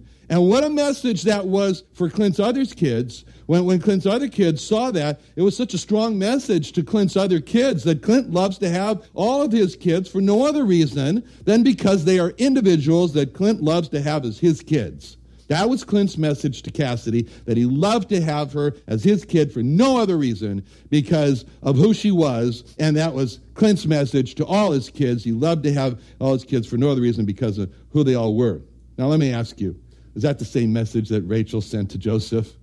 what 0.50 0.63
a 0.63 0.69
message 0.69 1.24
that 1.24 1.45
was 1.47 1.83
for 1.91 2.09
Clint's 2.09 2.39
other 2.39 2.63
kids. 2.63 3.25
When, 3.45 3.65
when 3.65 3.79
Clint's 3.81 4.05
other 4.05 4.29
kids 4.29 4.63
saw 4.63 4.89
that, 4.91 5.19
it 5.35 5.41
was 5.41 5.57
such 5.57 5.74
a 5.74 5.77
strong 5.77 6.17
message 6.17 6.71
to 6.71 6.81
Clint's 6.83 7.17
other 7.17 7.41
kids 7.41 7.83
that 7.83 8.01
Clint 8.01 8.31
loves 8.31 8.57
to 8.59 8.69
have 8.69 9.05
all 9.13 9.41
of 9.41 9.51
his 9.51 9.75
kids 9.75 10.09
for 10.09 10.21
no 10.21 10.47
other 10.47 10.63
reason 10.63 11.27
than 11.43 11.62
because 11.62 12.05
they 12.05 12.19
are 12.19 12.29
individuals 12.38 13.12
that 13.15 13.33
Clint 13.33 13.62
loves 13.62 13.89
to 13.89 14.01
have 14.01 14.24
as 14.24 14.39
his 14.39 14.62
kids. 14.62 15.17
That 15.47 15.69
was 15.69 15.83
Clint's 15.83 16.17
message 16.17 16.63
to 16.63 16.71
Cassidy, 16.71 17.23
that 17.45 17.57
he 17.57 17.65
loved 17.65 18.09
to 18.09 18.21
have 18.21 18.51
her 18.53 18.75
as 18.87 19.03
his 19.03 19.25
kid 19.25 19.51
for 19.51 19.61
no 19.61 19.97
other 19.97 20.17
reason 20.17 20.65
because 20.89 21.45
of 21.61 21.75
who 21.75 21.93
she 21.93 22.11
was. 22.11 22.75
And 22.79 22.97
that 22.97 23.13
was 23.13 23.39
Clint's 23.53 23.85
message 23.85 24.35
to 24.35 24.45
all 24.45 24.71
his 24.71 24.89
kids. 24.89 25.23
He 25.23 25.31
loved 25.31 25.63
to 25.63 25.73
have 25.73 26.01
all 26.19 26.33
his 26.33 26.43
kids 26.43 26.67
for 26.67 26.77
no 26.77 26.89
other 26.89 27.01
reason 27.01 27.25
because 27.25 27.57
of 27.57 27.71
who 27.91 28.03
they 28.03 28.15
all 28.15 28.35
were. 28.35 28.61
Now, 28.97 29.07
let 29.07 29.19
me 29.19 29.31
ask 29.31 29.59
you 29.59 29.79
is 30.15 30.23
that 30.23 30.39
the 30.39 30.45
same 30.45 30.71
message 30.71 31.09
that 31.09 31.23
Rachel 31.23 31.59
sent 31.61 31.91
to 31.91 31.97
Joseph? 31.97 32.53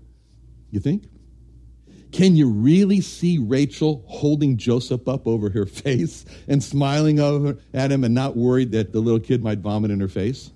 You 0.70 0.80
think? 0.80 1.04
Can 2.10 2.34
you 2.34 2.48
really 2.48 3.00
see 3.00 3.38
Rachel 3.38 4.04
holding 4.06 4.56
Joseph 4.56 5.06
up 5.06 5.26
over 5.26 5.50
her 5.50 5.66
face 5.66 6.24
and 6.48 6.62
smiling 6.62 7.20
over 7.20 7.58
at 7.74 7.92
him 7.92 8.04
and 8.04 8.14
not 8.14 8.36
worried 8.36 8.72
that 8.72 8.92
the 8.92 9.00
little 9.00 9.20
kid 9.20 9.42
might 9.42 9.58
vomit 9.58 9.90
in 9.90 10.00
her 10.00 10.08
face? 10.08 10.50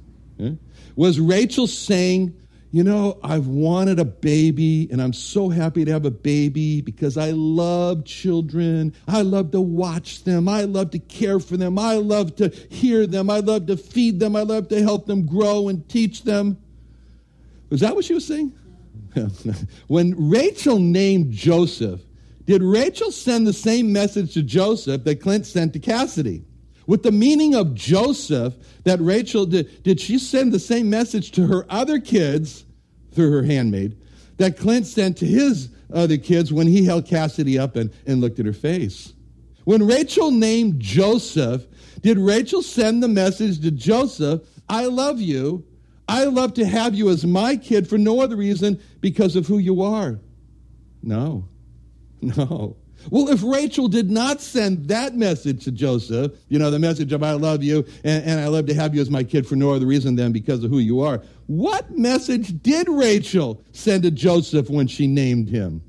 Was 0.97 1.21
Rachel 1.21 1.67
saying, 1.67 2.35
you 2.73 2.83
know, 2.83 3.19
I've 3.23 3.47
wanted 3.47 3.99
a 4.01 4.05
baby 4.05 4.89
and 4.91 5.01
I'm 5.01 5.13
so 5.13 5.49
happy 5.49 5.85
to 5.85 5.93
have 5.93 6.05
a 6.05 6.11
baby 6.11 6.81
because 6.81 7.17
I 7.17 7.31
love 7.31 8.05
children. 8.05 8.95
I 9.07 9.23
love 9.23 9.53
to 9.53 9.61
watch 9.61 10.25
them. 10.25 10.49
I 10.49 10.63
love 10.63 10.91
to 10.91 10.99
care 10.99 11.39
for 11.39 11.57
them. 11.57 11.79
I 11.79 11.95
love 11.95 12.37
to 12.37 12.49
hear 12.71 13.07
them. 13.07 13.31
I 13.31 13.41
love 13.41 13.67
to 13.67 13.77
feed 13.77 14.21
them. 14.21 14.35
I 14.35 14.43
love 14.43 14.69
to 14.69 14.83
help 14.83 15.07
them 15.07 15.27
grow 15.27 15.69
and 15.69 15.89
teach 15.89 16.25
them. 16.25 16.59
Was 17.71 17.81
that 17.81 17.95
what 17.95 18.05
she 18.05 18.15
was 18.15 18.27
saying? 18.27 18.53
when 19.87 20.15
Rachel 20.29 20.79
named 20.79 21.33
Joseph, 21.33 22.01
did 22.47 22.63
Rachel 22.63 23.11
send 23.11 23.47
the 23.47 23.53
same 23.53 23.93
message 23.93 24.35
to 24.35 24.43
Joseph 24.43 25.05
that 25.05 25.21
Clint 25.21 25.47
sent 25.47 25.73
to 25.73 25.79
Cassidy? 25.79 26.45
With 26.87 27.03
the 27.03 27.13
meaning 27.13 27.55
of 27.55 27.75
Joseph, 27.75 28.55
that 28.85 29.01
Rachel 29.01 29.47
did, 29.47 29.83
did 29.83 30.01
she 30.01 30.19
send 30.19 30.53
the 30.53 30.59
same 30.59 30.89
message 30.89 31.33
to 31.33 31.47
her 31.47 31.67
other 31.69 31.99
kids 31.99 32.65
through 33.13 33.33
her 33.33 33.43
handmaid 33.43 33.97
that 34.37 34.57
Clint 34.57 34.87
sent 34.87 35.17
to 35.19 35.27
his 35.27 35.71
other 35.93 36.17
kids 36.17 36.53
when 36.53 36.67
he 36.67 36.85
held 36.85 37.07
Cassidy 37.07 37.59
up 37.59 37.77
and, 37.77 37.91
and 38.07 38.21
looked 38.21 38.39
at 38.39 38.47
her 38.47 38.53
face? 38.53 39.15
When 39.65 39.85
Rachel 39.85 40.31
named 40.31 40.79
Joseph, 40.79 41.67
did 42.03 42.19
Rachel 42.19 42.63
send 42.63 43.03
the 43.03 43.09
message 43.09 43.61
to 43.63 43.73
Joseph, 43.73 44.43
I 44.69 44.87
love 44.87 45.21
you. 45.21 45.65
I 46.09 46.25
love 46.25 46.55
to 46.55 46.65
have 46.65 46.95
you 46.95 47.11
as 47.11 47.27
my 47.27 47.57
kid 47.57 47.89
for 47.89 47.99
no 47.99 48.21
other 48.21 48.37
reason 48.37 48.81
because 49.01 49.35
of 49.35 49.49
who 49.49 49.59
you 49.59 49.83
are? 49.83 50.21
No. 51.03 51.49
No. 52.37 52.77
Well, 53.11 53.29
if 53.29 53.43
Rachel 53.43 53.89
did 53.89 54.11
not 54.11 54.41
send 54.41 54.89
that 54.89 55.15
message 55.15 55.65
to 55.65 55.71
Joseph, 55.71 56.33
you 56.49 56.59
know, 56.59 56.71
the 56.71 56.79
message 56.79 57.13
of 57.13 57.23
I 57.23 57.33
love 57.33 57.63
you 57.63 57.87
and, 58.03 58.25
and, 58.25 58.41
I 58.41 58.49
love 58.49 58.67
to 58.67 58.75
have 58.75 58.95
you 58.95 59.01
as 59.01 59.11
my 59.11 59.23
kid 59.23 59.47
for 59.47 59.55
no 59.55 59.73
other 59.73 59.87
reason 59.87 60.17
than 60.17 60.33
because 60.33 60.65
of 60.65 60.71
who 60.71 60.79
you 60.79 61.03
are, 61.03 61.23
what 61.47 61.97
message 61.97 62.61
did 62.63 62.89
Rachel 62.89 63.63
send 63.73 64.03
to 64.05 64.11
Joseph 64.11 64.71
when 64.71 64.87
she 64.87 65.07
named 65.07 65.49
him? 65.49 65.83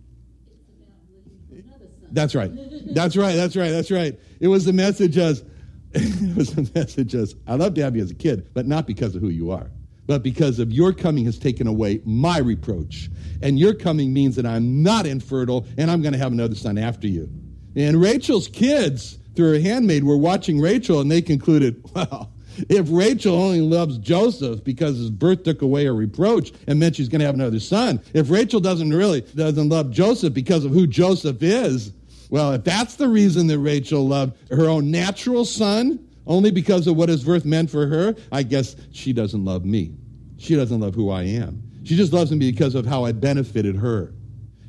That's 2.12 2.36
right. 2.36 2.52
That's 2.94 3.18
right. 3.18 3.36
That's 3.36 3.56
right. 3.56 3.70
That's 3.70 3.90
right. 3.90 4.20
It 4.40 4.50
was 4.50 4.66
the 4.66 4.74
message 4.74 5.18
as 5.18 5.44
it 5.94 6.36
was 6.36 6.54
the 6.54 6.70
message 6.76 7.16
as 7.16 7.36
I 7.48 7.56
love 7.56 7.74
to 7.76 7.84
have 7.84 7.96
you 7.96 8.04
as 8.04 8.12
a 8.12 8.16
kid, 8.16 8.50
but 8.54 8.68
not 8.68 8.86
because 8.86 9.16
of 9.16 9.22
who 9.22 9.30
you 9.30 9.52
are 9.52 9.72
but 10.08 10.24
because 10.24 10.58
of 10.60 10.72
your 10.72 10.94
coming 10.94 11.26
has 11.26 11.38
taken 11.38 11.68
away 11.68 12.02
my 12.06 12.40
reproach. 12.40 13.10
And 13.42 13.60
your 13.60 13.74
coming 13.74 14.14
means 14.14 14.36
that 14.38 14.46
I'm 14.46 14.82
not 14.82 15.06
infertile 15.06 15.68
and 15.78 15.92
I'm 15.92 16.02
going 16.02 16.14
to 16.14 16.20
have 16.20 16.32
another 16.32 16.56
son 16.56 16.78
after 16.78 17.08
you. 17.08 17.30
And 17.76 18.02
Rachel's 18.02 18.48
kids, 18.48 19.20
through 19.36 19.54
her 19.54 19.60
handmaid, 19.60 20.04
were 20.04 20.18
watching 20.18 20.60
Rachel 20.60 21.00
and 21.02 21.12
they 21.12 21.22
concluded, 21.22 21.84
well, 21.94 22.32
if 22.70 22.88
Rachel 22.90 23.36
only 23.36 23.62
loves 23.62 24.00
Joseph 24.00 24.64
because 24.64 24.98
his 24.98 25.12
birth 25.12 25.44
took 25.44 25.62
away 25.62 25.86
her 25.86 25.94
reproach 25.94 26.52
and 26.66 26.80
meant 26.80 26.96
she's 26.96 27.10
going 27.10 27.20
to 27.20 27.26
have 27.26 27.36
another 27.36 27.60
son, 27.60 28.02
if 28.14 28.32
Rachel 28.32 28.60
doesn't 28.60 28.92
really 28.92 29.22
doesn't 29.22 29.70
love 29.70 29.92
Joseph 29.92 30.34
because 30.34 30.66
of 30.66 30.72
who 30.72 30.88
Joseph 30.88 31.44
is, 31.44 31.92
well, 32.30 32.54
if 32.54 32.64
that's 32.64 32.96
the 32.96 33.08
reason 33.08 33.48
that 33.48 33.60
Rachel 33.60 34.08
loved 34.08 34.38
her 34.52 34.68
own 34.68 34.90
natural 34.90 35.46
son, 35.46 36.07
only 36.28 36.52
because 36.52 36.88
of 36.88 36.96
what 36.96 37.10
his 37.10 37.24
birth 37.24 37.46
meant 37.46 37.70
for 37.70 37.88
her, 37.88 38.16
I 38.32 38.44
guess 38.44 38.76
she 38.92 39.14
doesn't 39.14 39.44
love 39.44 39.66
me. 39.66 39.94
She 40.38 40.56
doesn't 40.56 40.80
love 40.80 40.94
who 40.94 41.10
I 41.10 41.24
am. 41.24 41.64
She 41.84 41.96
just 41.96 42.14
loves 42.14 42.32
me 42.32 42.52
because 42.52 42.76
of 42.76 42.86
how 42.86 43.06
I 43.06 43.14
benefited 43.14 43.76
her. 43.78 44.14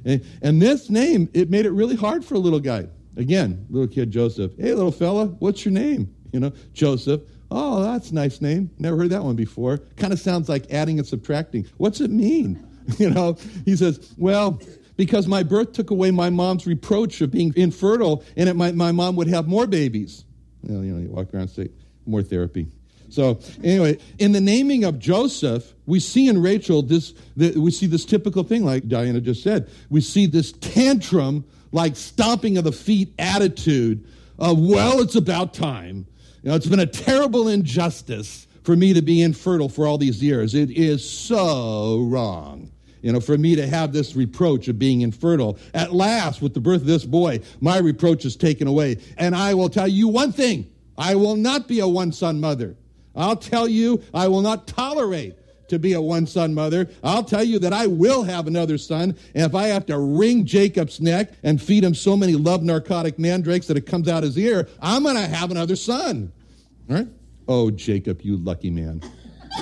And, 0.05 0.25
and 0.41 0.63
this 0.63 0.89
name, 0.89 1.29
it 1.35 1.51
made 1.51 1.67
it 1.67 1.73
really 1.73 1.97
hard 1.97 2.25
for 2.25 2.35
a 2.35 2.39
little 2.39 2.61
guy. 2.61 2.87
Again, 3.17 3.67
little 3.69 3.89
kid 3.89 4.11
Joseph. 4.11 4.53
Hey, 4.57 4.73
little 4.73 4.93
fella, 4.93 5.27
what's 5.27 5.65
your 5.65 5.73
name? 5.73 6.15
You 6.33 6.41
know, 6.41 6.53
Joseph. 6.73 7.23
Oh, 7.51 7.83
that's 7.83 8.11
a 8.11 8.15
nice 8.15 8.41
name. 8.41 8.71
Never 8.79 8.97
heard 8.97 9.11
that 9.11 9.25
one 9.25 9.35
before. 9.35 9.79
Kind 9.97 10.13
of 10.13 10.21
sounds 10.21 10.49
like 10.49 10.71
adding 10.71 10.99
and 10.99 11.07
subtracting. 11.07 11.67
What's 11.77 12.01
it 12.01 12.11
mean? 12.11 12.65
You 12.97 13.11
know, 13.11 13.37
he 13.67 13.77
says, 13.77 14.15
well, 14.17 14.63
because 14.97 15.27
my 15.27 15.43
birth 15.43 15.75
took 15.75 15.91
away 15.91 16.11
my 16.11 16.31
mom's 16.31 16.67
reproach 16.67 17.21
of 17.21 17.31
being 17.31 17.53
infertile, 17.55 18.25
and 18.35 18.49
it, 18.49 18.55
my 18.55 18.93
mom 18.93 19.15
would 19.17 19.29
have 19.29 19.47
more 19.47 19.67
babies. 19.67 20.25
You 20.69 20.75
know, 20.75 20.99
you 20.99 21.09
walk 21.09 21.33
around 21.33 21.43
and 21.43 21.51
say, 21.51 21.69
more 22.07 22.23
therapy. 22.23 22.69
So 23.11 23.41
anyway, 23.65 23.99
in 24.19 24.33
the 24.33 24.41
naming 24.41 24.85
of 24.85 24.99
Joseph, 24.99 25.75
we 25.87 25.99
see 25.99 26.29
in 26.29 26.43
Rachel 26.43 26.83
this, 26.83 27.15
the, 27.37 27.59
we 27.59 27.71
see 27.71 27.87
this 27.87 28.05
typical 28.05 28.45
thing, 28.45 28.65
like 28.65 28.87
Diana 28.87 29.21
just 29.21 29.43
said. 29.43 29.71
We 29.89 30.01
see 30.01 30.27
this 30.27 30.53
tantrum, 30.53 31.45
like 31.73 31.97
stomping 31.97 32.59
of 32.59 32.65
the 32.65 32.73
feet 32.73 33.15
attitude 33.19 34.07
of, 34.39 34.59
well, 34.61 35.01
it's 35.01 35.17
about 35.17 35.55
time. 35.55 36.07
You 36.43 36.51
know, 36.51 36.57
it's 36.57 36.67
been 36.67 36.81
a 36.81 36.87
terrible 36.87 37.49
injustice 37.49 38.47
for 38.63 38.77
me 38.77 38.93
to 38.93 39.01
be 39.01 39.23
infertile 39.23 39.71
for 39.71 39.87
all 39.87 39.97
these 39.97 40.23
years. 40.23 40.55
It 40.55 40.71
is 40.71 41.09
so 41.09 42.03
wrong. 42.03 42.71
You 43.03 43.13
know, 43.13 43.21
for 43.21 43.39
me 43.39 43.55
to 43.57 43.67
have 43.67 43.93
this 43.93 44.17
reproach 44.17 44.69
of 44.69 44.79
being 44.79 45.03
infertile. 45.03 45.59
At 45.75 45.93
last, 45.93 46.43
with 46.43 46.55
the 46.55 46.61
birth 46.61 46.81
of 46.83 46.87
this 46.87 47.05
boy, 47.05 47.41
my 47.61 47.79
reproach 47.79 48.25
is 48.25 48.37
taken 48.37 48.67
away. 48.67 48.99
And 49.17 49.35
I 49.35 49.55
will 49.55 49.69
tell 49.69 49.89
you 49.89 50.09
one 50.09 50.33
thing 50.33 50.71
I 50.97 51.15
will 51.15 51.37
not 51.37 51.69
be 51.69 51.81
a 51.81 51.89
one 51.89 52.13
son 52.13 52.41
mother. 52.41 52.77
I'll 53.15 53.37
tell 53.37 53.69
you, 53.69 54.03
I 54.13 54.29
will 54.29 54.43
not 54.43 54.67
tolerate 54.67 55.35
to 55.69 55.79
be 55.79 55.93
a 55.93 56.01
one 56.01 56.27
son 56.27 56.55
mother. 56.55 56.89
I'll 57.03 57.25
tell 57.25 57.45
you 57.45 57.59
that 57.61 57.73
I 57.73 57.87
will 57.87 58.23
have 58.23 58.47
another 58.47 58.79
son. 58.79 59.17
And 59.35 59.45
if 59.45 59.55
I 59.55 59.67
have 59.69 59.87
to 59.87 59.99
wring 59.99 60.45
Jacob's 60.45 61.01
neck 61.01 61.33
and 61.43 61.61
feed 61.61 61.85
him 61.85 61.95
so 61.95 62.17
many 62.17 62.35
love 62.35 62.63
narcotic 62.63 63.19
mandrakes 63.19 63.67
that 63.67 63.77
it 63.77 63.83
comes 63.83 64.09
out 64.09 64.23
his 64.23 64.39
ear, 64.39 64.69
I'm 64.81 65.03
going 65.03 65.17
to 65.17 65.27
have 65.27 65.51
another 65.51 65.77
son. 65.77 66.33
All 66.91 66.97
right? 66.97 67.09
Oh, 67.47 67.71
Jacob, 67.71 68.23
you 68.23 68.37
lucky 68.37 68.71
man. 68.71 69.03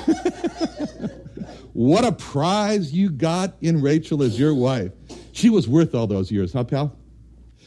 what 1.77 2.07
a 2.07 2.13
prize 2.13 2.95
you 2.95 3.11
got 3.11 3.55
in 3.61 3.83
Rachel 3.83 4.23
as 4.23 4.41
your 4.41 4.55
wife. 4.55 4.93
She 5.33 5.51
was 5.51 5.69
worth 5.69 5.95
all 5.95 6.07
those 6.07 6.31
years, 6.31 6.55
huh, 6.55 6.65
pal? 6.65 6.97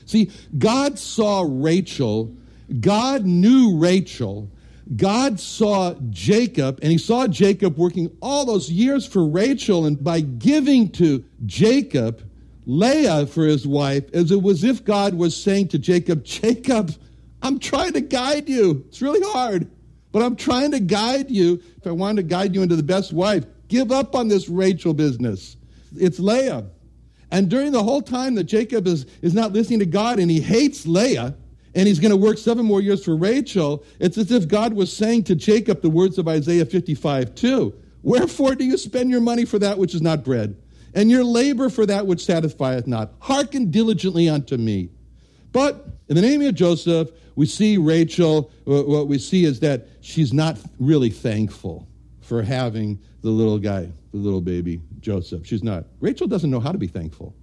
See, 0.07 0.31
God 0.57 0.97
saw 0.97 1.45
Rachel, 1.47 2.35
God 2.79 3.27
knew 3.27 3.77
Rachel, 3.77 4.49
God 4.95 5.39
saw 5.39 5.93
Jacob, 6.09 6.79
and 6.81 6.91
he 6.91 6.97
saw 6.97 7.27
Jacob 7.27 7.77
working 7.77 8.09
all 8.19 8.45
those 8.45 8.71
years 8.71 9.05
for 9.05 9.27
Rachel, 9.27 9.85
and 9.85 10.03
by 10.03 10.21
giving 10.21 10.89
to 10.93 11.23
Jacob 11.45 12.27
Leah 12.65 13.27
for 13.27 13.45
his 13.45 13.67
wife, 13.67 14.05
as 14.11 14.31
it 14.31 14.41
was 14.41 14.63
if 14.63 14.83
God 14.83 15.13
was 15.13 15.39
saying 15.39 15.67
to 15.67 15.77
Jacob, 15.77 16.23
Jacob, 16.23 16.95
I'm 17.43 17.59
trying 17.59 17.93
to 17.93 18.01
guide 18.01 18.49
you. 18.49 18.83
It's 18.87 19.03
really 19.03 19.21
hard, 19.33 19.69
but 20.11 20.23
I'm 20.23 20.35
trying 20.35 20.71
to 20.71 20.79
guide 20.79 21.29
you. 21.29 21.61
If 21.77 21.85
I 21.85 21.91
wanted 21.91 22.23
to 22.23 22.27
guide 22.27 22.55
you 22.55 22.63
into 22.63 22.75
the 22.75 22.81
best 22.81 23.13
wife, 23.13 23.45
give 23.69 23.91
up 23.91 24.15
on 24.15 24.27
this 24.27 24.49
Rachel 24.49 24.93
business. 24.93 25.55
It's 25.95 26.19
Leah. 26.19 26.65
And 27.31 27.49
during 27.49 27.71
the 27.71 27.83
whole 27.83 28.01
time 28.01 28.35
that 28.35 28.45
Jacob 28.45 28.87
is, 28.87 29.05
is 29.21 29.33
not 29.33 29.53
listening 29.53 29.79
to 29.79 29.85
God 29.85 30.19
and 30.19 30.29
he 30.29 30.41
hates 30.41 30.85
Leah, 30.85 31.35
and 31.75 31.87
he's 31.87 31.99
going 31.99 32.11
to 32.11 32.17
work 32.17 32.37
seven 32.37 32.65
more 32.65 32.81
years 32.81 33.05
for 33.05 33.15
Rachel, 33.15 33.83
it's 33.99 34.17
as 34.17 34.31
if 34.31 34.47
God 34.47 34.73
was 34.73 34.91
saying 34.91 35.25
to 35.25 35.35
Jacob 35.35 35.81
the 35.81 35.89
words 35.89 36.17
of 36.17 36.27
Isaiah 36.27 36.65
55 36.65 37.35
2. 37.35 37.73
Wherefore 38.01 38.55
do 38.55 38.65
you 38.65 38.77
spend 38.77 39.11
your 39.11 39.21
money 39.21 39.45
for 39.45 39.59
that 39.59 39.77
which 39.77 39.93
is 39.93 40.01
not 40.01 40.23
bread, 40.23 40.57
and 40.95 41.11
your 41.11 41.23
labor 41.23 41.69
for 41.69 41.85
that 41.85 42.07
which 42.07 42.25
satisfieth 42.25 42.87
not? 42.87 43.13
Hearken 43.19 43.69
diligently 43.69 44.27
unto 44.27 44.57
me. 44.57 44.89
But 45.51 45.85
in 46.07 46.15
the 46.15 46.21
name 46.21 46.41
of 46.41 46.55
Joseph, 46.55 47.11
we 47.35 47.45
see 47.45 47.77
Rachel, 47.77 48.51
what 48.65 49.07
we 49.07 49.19
see 49.19 49.45
is 49.45 49.59
that 49.59 49.87
she's 50.01 50.33
not 50.33 50.57
really 50.79 51.09
thankful 51.09 51.87
for 52.21 52.41
having 52.41 52.99
the 53.21 53.29
little 53.29 53.59
guy, 53.59 53.89
the 54.11 54.17
little 54.17 54.41
baby, 54.41 54.81
Joseph. 54.99 55.45
She's 55.45 55.63
not. 55.63 55.85
Rachel 55.99 56.27
doesn't 56.27 56.49
know 56.49 56.59
how 56.59 56.71
to 56.71 56.77
be 56.77 56.87
thankful. 56.87 57.35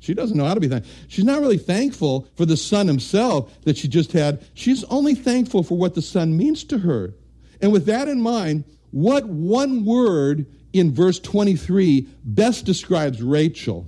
She 0.00 0.14
doesn't 0.14 0.36
know 0.36 0.44
how 0.44 0.54
to 0.54 0.60
be 0.60 0.68
thankful. 0.68 0.92
She's 1.06 1.24
not 1.24 1.40
really 1.40 1.58
thankful 1.58 2.28
for 2.34 2.44
the 2.44 2.56
son 2.56 2.88
himself 2.88 3.60
that 3.62 3.76
she 3.76 3.86
just 3.86 4.12
had. 4.12 4.44
She's 4.54 4.82
only 4.84 5.14
thankful 5.14 5.62
for 5.62 5.78
what 5.78 5.94
the 5.94 6.02
son 6.02 6.36
means 6.36 6.64
to 6.64 6.78
her. 6.78 7.14
And 7.60 7.72
with 7.72 7.86
that 7.86 8.08
in 8.08 8.20
mind, 8.20 8.64
what 8.90 9.26
one 9.26 9.84
word 9.84 10.46
in 10.72 10.92
verse 10.92 11.20
23 11.20 12.08
best 12.24 12.66
describes 12.66 13.22
Rachel? 13.22 13.86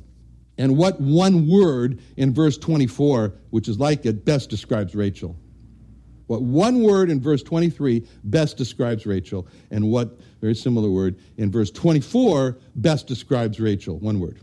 And 0.56 0.76
what 0.76 1.00
one 1.00 1.48
word 1.48 2.00
in 2.16 2.32
verse 2.32 2.56
24, 2.58 3.34
which 3.50 3.68
is 3.68 3.80
like 3.80 4.06
it, 4.06 4.24
best 4.24 4.50
describes 4.50 4.94
Rachel? 4.94 5.36
What 6.26 6.42
one 6.42 6.82
word 6.82 7.10
in 7.10 7.20
verse 7.20 7.42
23 7.42 8.06
best 8.24 8.56
describes 8.56 9.06
Rachel? 9.06 9.46
And 9.70 9.90
what 9.90 10.18
very 10.40 10.54
similar 10.54 10.90
word 10.90 11.16
in 11.36 11.50
verse 11.50 11.70
24 11.70 12.58
best 12.76 13.06
describes 13.06 13.60
Rachel? 13.60 13.98
One 13.98 14.20
word. 14.20 14.38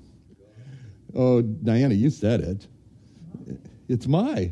Oh, 1.16 1.42
Diana, 1.42 1.96
you 1.96 2.10
said 2.10 2.42
it. 2.42 2.68
It's 3.88 4.08
my. 4.08 4.52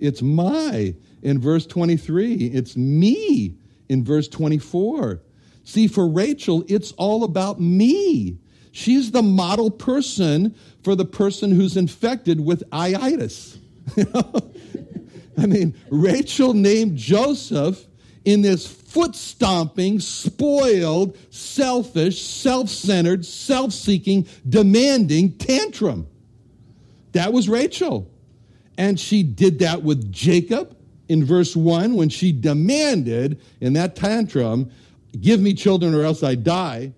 It's 0.00 0.20
my 0.20 0.94
in 1.22 1.40
verse 1.40 1.66
23. 1.66 2.34
It's 2.34 2.76
me 2.76 3.56
in 3.88 4.04
verse 4.04 4.28
24. 4.28 5.22
See, 5.64 5.88
for 5.88 6.06
Rachel, 6.06 6.64
it's 6.68 6.92
all 6.92 7.24
about 7.24 7.60
me. 7.60 8.38
She's 8.72 9.12
the 9.12 9.22
model 9.22 9.70
person 9.70 10.54
for 10.82 10.94
the 10.94 11.04
person 11.04 11.52
who's 11.52 11.76
infected 11.76 12.40
with 12.40 12.68
iitis. 12.70 13.58
I 15.38 15.46
mean, 15.46 15.74
Rachel 15.90 16.54
named 16.54 16.96
Joseph 16.96 17.84
in 18.24 18.42
this 18.42 18.66
foot 18.66 19.14
stomping, 19.14 20.00
spoiled, 20.00 21.16
selfish, 21.30 22.22
self 22.22 22.68
centered, 22.68 23.24
self 23.26 23.72
seeking, 23.72 24.26
demanding 24.48 25.32
tantrum. 25.32 26.06
That 27.12 27.32
was 27.32 27.48
Rachel. 27.48 28.10
And 28.76 28.98
she 28.98 29.22
did 29.22 29.60
that 29.60 29.82
with 29.82 30.10
Jacob 30.10 30.76
in 31.08 31.24
verse 31.24 31.54
1 31.54 31.94
when 31.94 32.08
she 32.08 32.32
demanded 32.32 33.40
in 33.60 33.74
that 33.74 33.94
tantrum, 33.94 34.70
Give 35.20 35.40
me 35.40 35.54
children 35.54 35.94
or 35.94 36.02
else 36.02 36.24
I 36.24 36.34
die. 36.34 36.92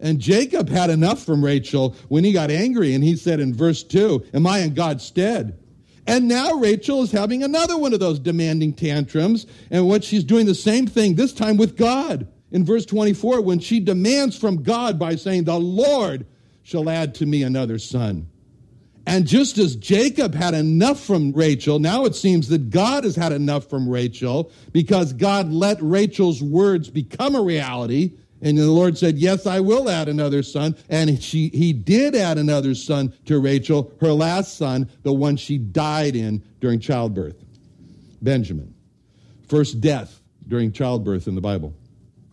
And 0.00 0.18
Jacob 0.18 0.68
had 0.68 0.90
enough 0.90 1.24
from 1.24 1.44
Rachel 1.44 1.94
when 2.08 2.24
he 2.24 2.32
got 2.32 2.50
angry 2.50 2.94
and 2.94 3.04
he 3.04 3.14
said 3.14 3.38
in 3.38 3.54
verse 3.54 3.82
2, 3.84 4.26
Am 4.34 4.46
I 4.46 4.60
in 4.60 4.74
God's 4.74 5.04
stead? 5.04 5.58
And 6.06 6.28
now 6.28 6.54
Rachel 6.54 7.02
is 7.02 7.12
having 7.12 7.42
another 7.42 7.76
one 7.76 7.92
of 7.92 8.00
those 8.00 8.18
demanding 8.18 8.72
tantrums. 8.72 9.46
And 9.70 9.86
what 9.88 10.04
she's 10.04 10.24
doing 10.24 10.46
the 10.46 10.54
same 10.54 10.86
thing, 10.86 11.14
this 11.14 11.32
time 11.32 11.56
with 11.56 11.76
God. 11.76 12.26
In 12.50 12.64
verse 12.64 12.84
24, 12.86 13.42
when 13.42 13.60
she 13.60 13.80
demands 13.80 14.36
from 14.36 14.62
God 14.62 14.98
by 14.98 15.16
saying, 15.16 15.44
The 15.44 15.58
Lord 15.58 16.26
shall 16.62 16.90
add 16.90 17.14
to 17.16 17.26
me 17.26 17.42
another 17.42 17.78
son. 17.78 18.28
And 19.06 19.26
just 19.26 19.58
as 19.58 19.76
Jacob 19.76 20.34
had 20.34 20.54
enough 20.54 21.02
from 21.02 21.32
Rachel, 21.32 21.78
now 21.78 22.04
it 22.04 22.14
seems 22.14 22.48
that 22.48 22.70
God 22.70 23.04
has 23.04 23.16
had 23.16 23.32
enough 23.32 23.68
from 23.68 23.88
Rachel 23.88 24.52
because 24.72 25.12
God 25.12 25.50
let 25.50 25.80
Rachel's 25.80 26.42
words 26.42 26.90
become 26.90 27.34
a 27.34 27.42
reality. 27.42 28.12
And 28.42 28.56
the 28.56 28.70
Lord 28.70 28.96
said, 28.96 29.18
Yes, 29.18 29.46
I 29.46 29.60
will 29.60 29.90
add 29.90 30.08
another 30.08 30.42
son. 30.42 30.74
And 30.88 31.22
she, 31.22 31.48
he 31.48 31.72
did 31.72 32.14
add 32.14 32.38
another 32.38 32.74
son 32.74 33.12
to 33.26 33.38
Rachel, 33.38 33.92
her 34.00 34.12
last 34.12 34.56
son, 34.56 34.88
the 35.02 35.12
one 35.12 35.36
she 35.36 35.58
died 35.58 36.16
in 36.16 36.42
during 36.60 36.80
childbirth 36.80 37.36
Benjamin. 38.22 38.74
First 39.48 39.80
death 39.80 40.20
during 40.48 40.72
childbirth 40.72 41.28
in 41.28 41.34
the 41.34 41.40
Bible. 41.40 41.74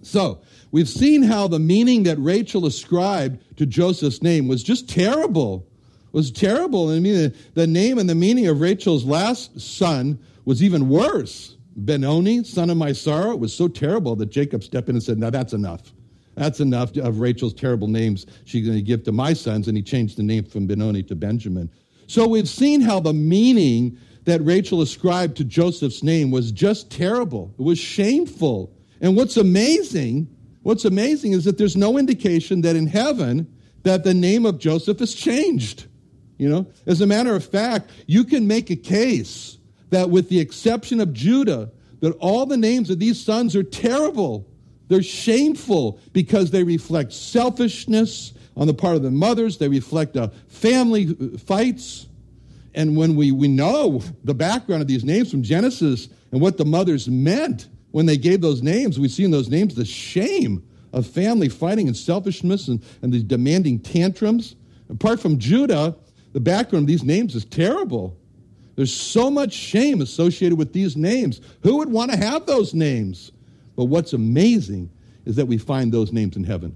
So, 0.02 0.40
we've 0.72 0.88
seen 0.88 1.24
how 1.24 1.48
the 1.48 1.60
meaning 1.60 2.04
that 2.04 2.18
Rachel 2.18 2.66
ascribed 2.66 3.58
to 3.58 3.66
Joseph's 3.66 4.22
name 4.22 4.48
was 4.48 4.64
just 4.64 4.90
terrible. 4.90 5.68
Was 6.14 6.32
terrible. 6.32 6.90
I 6.90 7.00
mean, 7.00 7.16
the, 7.16 7.36
the 7.54 7.68
name 7.68 7.98
and 7.98 8.10
the 8.10 8.16
meaning 8.16 8.48
of 8.48 8.62
Rachel's 8.62 9.04
last 9.04 9.60
son 9.60 10.18
was 10.46 10.64
even 10.64 10.88
worse. 10.88 11.56
Benoni, 11.76 12.44
son 12.44 12.70
of 12.70 12.78
my 12.78 12.92
sorrow, 12.92 13.36
was 13.36 13.54
so 13.54 13.68
terrible 13.68 14.16
that 14.16 14.28
Jacob 14.28 14.64
stepped 14.64 14.90
in 14.90 14.96
and 14.96 15.04
said, 15.04 15.20
Now 15.20 15.30
that's 15.30 15.54
enough. 15.54 15.94
That's 16.38 16.60
enough 16.60 16.96
of 16.98 17.20
Rachel's 17.20 17.54
terrible 17.54 17.88
names 17.88 18.28
she's 18.46 18.66
going 18.66 18.78
to 18.78 18.84
give 18.84 19.04
to 19.04 19.12
my 19.12 19.34
sons. 19.34 19.68
And 19.68 19.76
he 19.76 19.82
changed 19.82 20.18
the 20.18 20.24
name 20.24 20.44
from 20.46 20.68
Benoni 20.68 21.02
to 21.04 21.16
Benjamin. 21.16 21.70
So 22.06 22.28
we've 22.28 22.48
seen 22.48 22.80
how 22.80 23.00
the 23.00 23.14
meaning 23.14 23.98
that 24.26 24.42
Rachel 24.42 24.82
ascribed 24.82 25.36
to 25.38 25.44
Joseph's 25.44 26.04
name 26.04 26.32
was 26.32 26.52
just 26.52 26.92
terrible. 26.92 27.54
It 27.58 27.64
was 27.64 27.80
shameful. 27.80 28.72
And 29.02 29.16
what's 29.16 29.38
amazing, 29.38 30.28
what's 30.62 30.86
amazing 30.86 31.32
is 31.32 31.44
that 31.46 31.58
there's 31.58 31.76
no 31.76 31.98
indication 31.98 32.62
that 32.62 32.76
in 32.76 32.88
heaven 32.88 33.52
that 33.84 34.04
the 34.04 34.14
name 34.14 34.46
of 34.46 34.60
Joseph 34.60 35.00
has 35.00 35.14
changed. 35.16 35.88
You 36.38 36.50
know, 36.50 36.68
as 36.86 37.02
a 37.02 37.08
matter 37.08 37.36
of 37.36 37.44
fact, 37.44 37.90
you 38.06 38.24
can 38.24 38.46
make 38.46 38.70
a 38.70 38.76
case 38.76 39.58
that 39.90 40.12
with 40.12 40.30
the 40.30 40.40
exception 40.40 41.00
of 41.00 41.14
Judah, 41.14 41.72
that 42.02 42.12
all 42.20 42.46
the 42.46 42.58
names 42.58 42.92
of 42.92 43.00
these 43.00 43.20
sons 43.20 43.56
are 43.56 43.64
terrible. 43.64 44.48
They're 44.88 45.04
shameful 45.04 46.00
because 46.14 46.52
they 46.52 46.64
reflect 46.64 47.14
selfishness 47.14 48.34
on 48.56 48.68
the 48.68 48.74
part 48.74 48.96
of 48.96 49.04
the 49.04 49.12
mothers. 49.12 49.58
They 49.58 49.68
reflect 49.68 50.18
uh, 50.18 50.30
family 50.48 51.14
fights. 51.38 52.08
And 52.74 52.96
when 52.96 53.16
we, 53.16 53.32
we 53.32 53.48
know 53.48 54.02
the 54.24 54.34
background 54.34 54.82
of 54.82 54.88
these 54.88 55.04
names 55.04 55.32
from 55.32 55.44
Genesis 55.44 56.10
and 56.32 56.42
what 56.42 56.58
the 56.58 56.66
mothers 56.66 57.08
meant 57.08 57.68
when 57.92 58.06
they 58.06 58.18
gave 58.18 58.42
those 58.42 58.62
names, 58.62 59.00
we 59.00 59.08
see 59.08 59.24
in 59.24 59.32
those 59.32 59.50
names 59.50 59.76
the 59.76 59.86
shame 59.86 60.64
of 60.94 61.06
family 61.06 61.50
fighting 61.50 61.88
and 61.88 61.98
selfishness 61.98 62.68
and, 62.68 62.84
and 63.02 63.12
the 63.12 63.22
demanding 63.24 63.80
tantrums. 63.80 64.56
Apart 64.90 65.20
from 65.20 65.38
Judah, 65.38 65.96
the 66.34 66.40
background 66.40 66.84
of 66.84 66.88
these 66.88 67.04
names 67.04 67.36
is 67.36 67.46
terrible. 67.46 68.18
There's 68.76 68.94
so 68.94 69.32
much 69.32 69.54
shame 69.54 70.02
associated 70.02 70.58
with 70.58 70.72
these 70.72 70.96
names. 70.96 71.42
Who 71.64 71.78
would 71.78 71.92
want 71.92 72.12
to 72.12 72.18
have 72.18 72.46
those 72.46 72.74
names? 72.74 73.32
But 73.78 73.86
what's 73.86 74.12
amazing 74.12 74.90
is 75.26 75.38
that 75.38 75.46
we 75.46 75.58
find 75.58 75.94
those 75.94 76.12
names 76.12 76.36
in 76.36 76.44
heaven. 76.44 76.76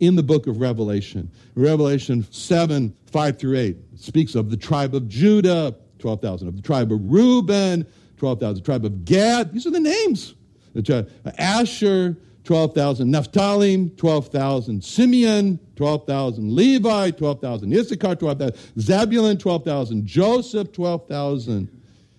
In 0.00 0.16
the 0.16 0.22
book 0.22 0.46
of 0.46 0.60
Revelation, 0.60 1.30
Revelation 1.54 2.26
7, 2.30 2.96
5 3.06 3.38
through 3.38 3.58
8, 3.58 3.76
speaks 3.96 4.34
of 4.34 4.50
the 4.50 4.56
tribe 4.56 4.94
of 4.94 5.06
Judah, 5.06 5.76
12,000, 5.98 6.48
of 6.48 6.56
the 6.56 6.62
tribe 6.62 6.90
of 6.90 6.98
Reuben, 7.04 7.86
12,000, 8.16 8.54
the 8.54 8.60
tribe 8.62 8.84
of 8.86 9.04
Gad. 9.04 9.52
These 9.52 9.66
are 9.66 9.70
the 9.70 9.80
names. 9.80 10.34
The 10.72 10.80
uh, 10.80 10.82
tribe 10.82 11.34
Asher, 11.36 12.16
12,000. 12.44 13.10
Naphtali, 13.10 13.90
12,000. 13.96 14.82
Simeon, 14.82 15.58
12,000. 15.76 16.56
Levi, 16.56 17.10
12,000. 17.10 17.74
Issachar, 17.74 18.14
12,000. 18.14 18.56
Zebulun, 18.80 19.36
12,000. 19.36 20.06
Joseph, 20.06 20.72
12,000. 20.72 21.68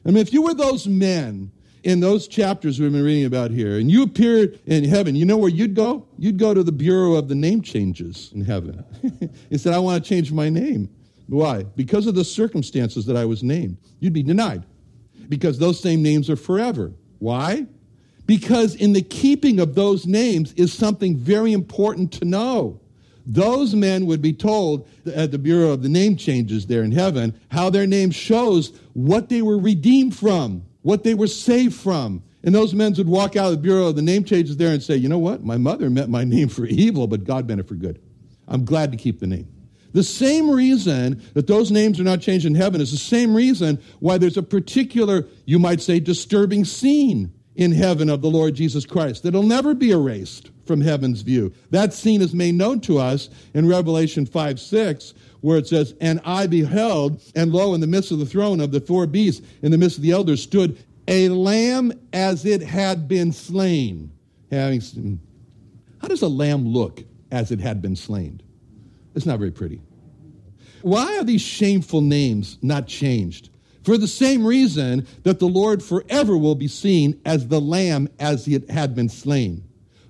I 0.05 0.07
mean, 0.09 0.17
if 0.17 0.31
you 0.31 0.43
were 0.43 0.53
those 0.53 0.87
men 0.87 1.51
in 1.83 1.99
those 1.99 2.27
chapters 2.27 2.79
we've 2.79 2.91
been 2.91 3.03
reading 3.03 3.25
about 3.25 3.51
here, 3.51 3.77
and 3.77 3.89
you 3.89 4.03
appeared 4.03 4.59
in 4.65 4.83
heaven, 4.83 5.15
you 5.15 5.25
know 5.25 5.37
where 5.37 5.49
you'd 5.49 5.73
go? 5.73 6.05
You'd 6.17 6.37
go 6.37 6.53
to 6.53 6.63
the 6.63 6.71
Bureau 6.71 7.15
of 7.15 7.27
the 7.27 7.35
Name 7.35 7.61
Changes 7.61 8.31
in 8.33 8.45
heaven. 8.45 8.83
he 9.49 9.57
said, 9.57 9.73
I 9.73 9.79
want 9.79 10.03
to 10.03 10.07
change 10.07 10.31
my 10.31 10.49
name. 10.49 10.89
Why? 11.27 11.63
Because 11.63 12.07
of 12.07 12.15
the 12.15 12.25
circumstances 12.25 13.05
that 13.05 13.15
I 13.15 13.25
was 13.25 13.41
named. 13.41 13.77
You'd 13.99 14.13
be 14.13 14.23
denied 14.23 14.65
because 15.29 15.57
those 15.57 15.79
same 15.79 16.03
names 16.03 16.29
are 16.29 16.35
forever. 16.35 16.91
Why? 17.19 17.65
Because 18.25 18.75
in 18.75 18.93
the 18.93 19.01
keeping 19.01 19.59
of 19.59 19.75
those 19.75 20.05
names 20.05 20.53
is 20.53 20.73
something 20.73 21.17
very 21.17 21.53
important 21.53 22.11
to 22.13 22.25
know. 22.25 22.79
Those 23.25 23.75
men 23.75 24.05
would 24.07 24.21
be 24.21 24.33
told 24.33 24.87
at 25.05 25.31
the 25.31 25.37
Bureau 25.37 25.69
of 25.71 25.83
the 25.83 25.89
Name 25.89 26.15
Changes 26.15 26.65
there 26.65 26.83
in 26.83 26.91
heaven 26.91 27.39
how 27.49 27.69
their 27.69 27.87
name 27.87 28.11
shows 28.11 28.73
what 28.93 29.29
they 29.29 29.41
were 29.41 29.57
redeemed 29.59 30.15
from, 30.15 30.63
what 30.81 31.03
they 31.03 31.13
were 31.13 31.27
saved 31.27 31.75
from. 31.75 32.23
And 32.43 32.55
those 32.55 32.73
men 32.73 32.93
would 32.97 33.07
walk 33.07 33.35
out 33.35 33.45
of 33.45 33.51
the 33.51 33.57
Bureau 33.57 33.91
the 33.91 34.01
Name 34.01 34.23
Changes 34.23 34.57
there 34.57 34.73
and 34.73 34.81
say, 34.81 34.95
You 34.95 35.09
know 35.09 35.19
what? 35.19 35.43
My 35.43 35.57
mother 35.57 35.89
meant 35.89 36.09
my 36.09 36.23
name 36.25 36.49
for 36.49 36.65
evil, 36.65 37.07
but 37.07 37.23
God 37.23 37.47
meant 37.47 37.59
it 37.59 37.67
for 37.67 37.75
good. 37.75 38.01
I'm 38.47 38.65
glad 38.65 38.91
to 38.91 38.97
keep 38.97 39.19
the 39.19 39.27
name. 39.27 39.47
The 39.93 40.03
same 40.03 40.49
reason 40.49 41.21
that 41.33 41.47
those 41.47 41.69
names 41.69 41.99
are 41.99 42.03
not 42.03 42.21
changed 42.21 42.45
in 42.45 42.55
heaven 42.55 42.79
is 42.79 42.91
the 42.91 42.97
same 42.97 43.35
reason 43.35 43.81
why 43.99 44.17
there's 44.17 44.37
a 44.37 44.43
particular, 44.43 45.27
you 45.45 45.59
might 45.59 45.81
say, 45.81 45.99
disturbing 45.99 46.63
scene 46.63 47.33
in 47.55 47.71
heaven 47.71 48.09
of 48.09 48.21
the 48.21 48.29
Lord 48.29 48.55
Jesus 48.55 48.85
Christ 48.85 49.23
that'll 49.23 49.43
never 49.43 49.73
be 49.73 49.91
erased 49.91 50.51
from 50.65 50.81
heaven's 50.81 51.21
view. 51.21 51.53
That 51.71 51.93
scene 51.93 52.21
is 52.21 52.33
made 52.33 52.55
known 52.55 52.79
to 52.81 52.97
us 52.97 53.29
in 53.53 53.67
Revelation 53.67 54.25
5 54.25 54.59
6, 54.59 55.13
where 55.41 55.57
it 55.57 55.67
says, 55.67 55.93
And 55.99 56.21
I 56.23 56.47
beheld, 56.47 57.21
and 57.35 57.51
lo, 57.51 57.73
in 57.73 57.81
the 57.81 57.87
midst 57.87 58.11
of 58.11 58.19
the 58.19 58.25
throne 58.25 58.61
of 58.61 58.71
the 58.71 58.79
four 58.79 59.05
beasts, 59.05 59.45
in 59.61 59.71
the 59.71 59.77
midst 59.77 59.97
of 59.97 60.03
the 60.03 60.11
elders, 60.11 60.41
stood 60.41 60.77
a 61.07 61.29
lamb 61.29 61.91
as 62.13 62.45
it 62.45 62.61
had 62.61 63.07
been 63.07 63.31
slain. 63.31 64.11
Having, 64.49 65.19
how 66.01 66.07
does 66.07 66.21
a 66.21 66.27
lamb 66.27 66.67
look 66.67 67.03
as 67.31 67.51
it 67.51 67.59
had 67.59 67.81
been 67.81 67.95
slain? 67.95 68.41
It's 69.15 69.25
not 69.25 69.39
very 69.39 69.51
pretty. 69.51 69.81
Why 70.81 71.17
are 71.17 71.23
these 71.23 71.41
shameful 71.41 72.01
names 72.01 72.57
not 72.61 72.87
changed? 72.87 73.49
For 73.83 73.97
the 73.97 74.07
same 74.07 74.45
reason 74.45 75.07
that 75.23 75.39
the 75.39 75.47
Lord 75.47 75.81
forever 75.81 76.37
will 76.37 76.55
be 76.55 76.67
seen 76.67 77.19
as 77.25 77.47
the 77.47 77.61
Lamb 77.61 78.09
as 78.19 78.47
it 78.47 78.69
had 78.69 78.95
been 78.95 79.09
slain. 79.09 79.63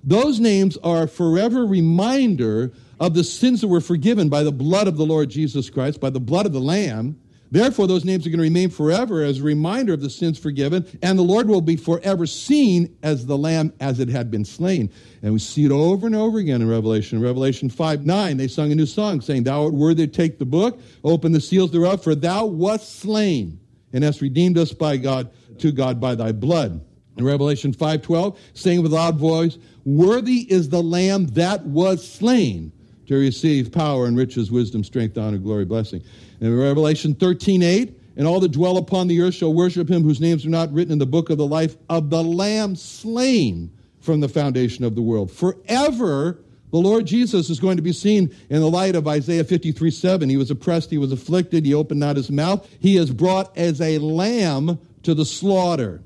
Those 0.04 0.40
names 0.40 0.76
are 0.78 1.04
a 1.04 1.08
forever 1.08 1.64
reminder 1.64 2.72
of 3.00 3.14
the 3.14 3.24
sins 3.24 3.60
that 3.60 3.68
were 3.68 3.80
forgiven 3.80 4.28
by 4.28 4.42
the 4.42 4.52
blood 4.52 4.88
of 4.88 4.96
the 4.96 5.06
Lord 5.06 5.30
Jesus 5.30 5.70
Christ, 5.70 6.00
by 6.00 6.10
the 6.10 6.20
blood 6.20 6.46
of 6.46 6.52
the 6.52 6.60
Lamb, 6.60 7.18
Therefore, 7.52 7.86
those 7.86 8.06
names 8.06 8.26
are 8.26 8.30
going 8.30 8.38
to 8.38 8.44
remain 8.44 8.70
forever 8.70 9.22
as 9.22 9.38
a 9.38 9.42
reminder 9.42 9.92
of 9.92 10.00
the 10.00 10.08
sins 10.08 10.38
forgiven, 10.38 10.86
and 11.02 11.18
the 11.18 11.22
Lord 11.22 11.48
will 11.48 11.60
be 11.60 11.76
forever 11.76 12.24
seen 12.24 12.96
as 13.02 13.26
the 13.26 13.36
Lamb 13.36 13.74
as 13.78 14.00
it 14.00 14.08
had 14.08 14.30
been 14.30 14.46
slain. 14.46 14.90
And 15.20 15.34
we 15.34 15.38
see 15.38 15.66
it 15.66 15.70
over 15.70 16.06
and 16.06 16.16
over 16.16 16.38
again 16.38 16.62
in 16.62 16.68
Revelation. 16.68 17.18
In 17.18 17.24
Revelation 17.24 17.68
5 17.68 18.06
9, 18.06 18.36
they 18.38 18.48
sung 18.48 18.72
a 18.72 18.74
new 18.74 18.86
song 18.86 19.20
saying, 19.20 19.44
Thou 19.44 19.64
art 19.64 19.74
worthy 19.74 20.06
to 20.06 20.12
take 20.12 20.38
the 20.38 20.46
book, 20.46 20.80
open 21.04 21.32
the 21.32 21.42
seals 21.42 21.72
thereof, 21.72 22.02
for 22.02 22.14
thou 22.14 22.46
wast 22.46 23.00
slain, 23.00 23.60
and 23.92 24.04
hast 24.04 24.20
redeemed 24.20 24.58
us 24.58 24.72
by 24.72 24.96
God 24.96 25.30
to 25.58 25.72
God 25.72 26.00
by 26.00 26.14
thy 26.14 26.32
blood. 26.32 26.80
In 27.16 27.24
Revelation 27.24 27.72
5:12, 27.72 28.36
saying 28.54 28.82
with 28.82 28.92
loud 28.92 29.18
voice, 29.18 29.58
Worthy 29.84 30.50
is 30.50 30.68
the 30.68 30.82
Lamb 30.82 31.26
that 31.28 31.66
was 31.66 32.06
slain 32.06 32.72
to 33.06 33.16
receive 33.16 33.72
power 33.72 34.06
and 34.06 34.16
riches, 34.16 34.50
wisdom, 34.50 34.82
strength, 34.84 35.18
honor, 35.18 35.38
glory, 35.38 35.64
blessing. 35.64 36.02
In 36.40 36.56
Revelation 36.56 37.14
13 37.14 37.62
8, 37.62 37.98
and 38.16 38.26
all 38.26 38.40
that 38.40 38.52
dwell 38.52 38.76
upon 38.76 39.08
the 39.08 39.20
earth 39.20 39.34
shall 39.34 39.52
worship 39.52 39.88
him 39.88 40.02
whose 40.02 40.20
names 40.20 40.46
are 40.46 40.50
not 40.50 40.72
written 40.72 40.92
in 40.92 40.98
the 40.98 41.06
book 41.06 41.30
of 41.30 41.38
the 41.38 41.46
life 41.46 41.76
of 41.88 42.10
the 42.10 42.22
Lamb 42.22 42.76
slain 42.76 43.70
from 44.00 44.20
the 44.20 44.28
foundation 44.28 44.84
of 44.84 44.94
the 44.94 45.02
world. 45.02 45.30
Forever, 45.30 46.38
the 46.72 46.78
Lord 46.78 47.06
Jesus 47.06 47.50
is 47.50 47.60
going 47.60 47.76
to 47.76 47.82
be 47.82 47.92
seen 47.92 48.34
in 48.48 48.60
the 48.60 48.70
light 48.70 48.96
of 48.96 49.06
Isaiah 49.06 49.44
53 49.44 49.90
7. 49.90 50.28
He 50.28 50.38
was 50.38 50.50
oppressed, 50.50 50.90
he 50.90 50.96
was 50.96 51.12
afflicted, 51.12 51.66
he 51.66 51.74
opened 51.74 52.00
not 52.00 52.16
his 52.16 52.30
mouth. 52.30 52.66
He 52.80 52.96
is 52.96 53.12
brought 53.12 53.56
as 53.58 53.80
a 53.80 53.98
lamb 53.98 54.80
to 55.02 55.14
the 55.14 55.26
slaughter. 55.26 56.02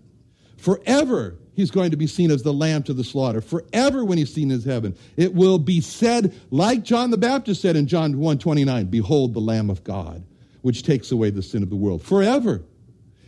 Forever, 0.57 1.37
he's 1.55 1.71
going 1.71 1.93
to 1.93 1.97
be 1.97 2.09
seen 2.09 2.33
as 2.33 2.43
the 2.43 2.53
lamb 2.53 2.83
to 2.83 2.93
the 2.93 3.05
slaughter. 3.05 3.41
Forever 3.41 4.05
when 4.05 4.19
he's 4.19 4.35
seen 4.35 4.51
in 4.51 4.61
heaven, 4.61 4.97
it 5.17 5.35
will 5.35 5.61
be 5.61 5.81
said, 5.81 6.35
like 6.51 6.83
John 6.83 7.13
the 7.13 7.17
Baptist 7.17 7.63
said 7.63 7.77
in 7.77 7.87
John 7.87 8.19
1 8.19 8.39
29, 8.39 8.87
Behold 8.87 9.35
the 9.35 9.41
Lamb 9.41 9.71
of 9.71 9.85
God, 9.85 10.25
which 10.63 10.83
takes 10.83 11.13
away 11.13 11.31
the 11.31 11.43
sin 11.43 11.63
of 11.63 11.71
the 11.71 11.77
world. 11.77 12.03
Forever. 12.03 12.63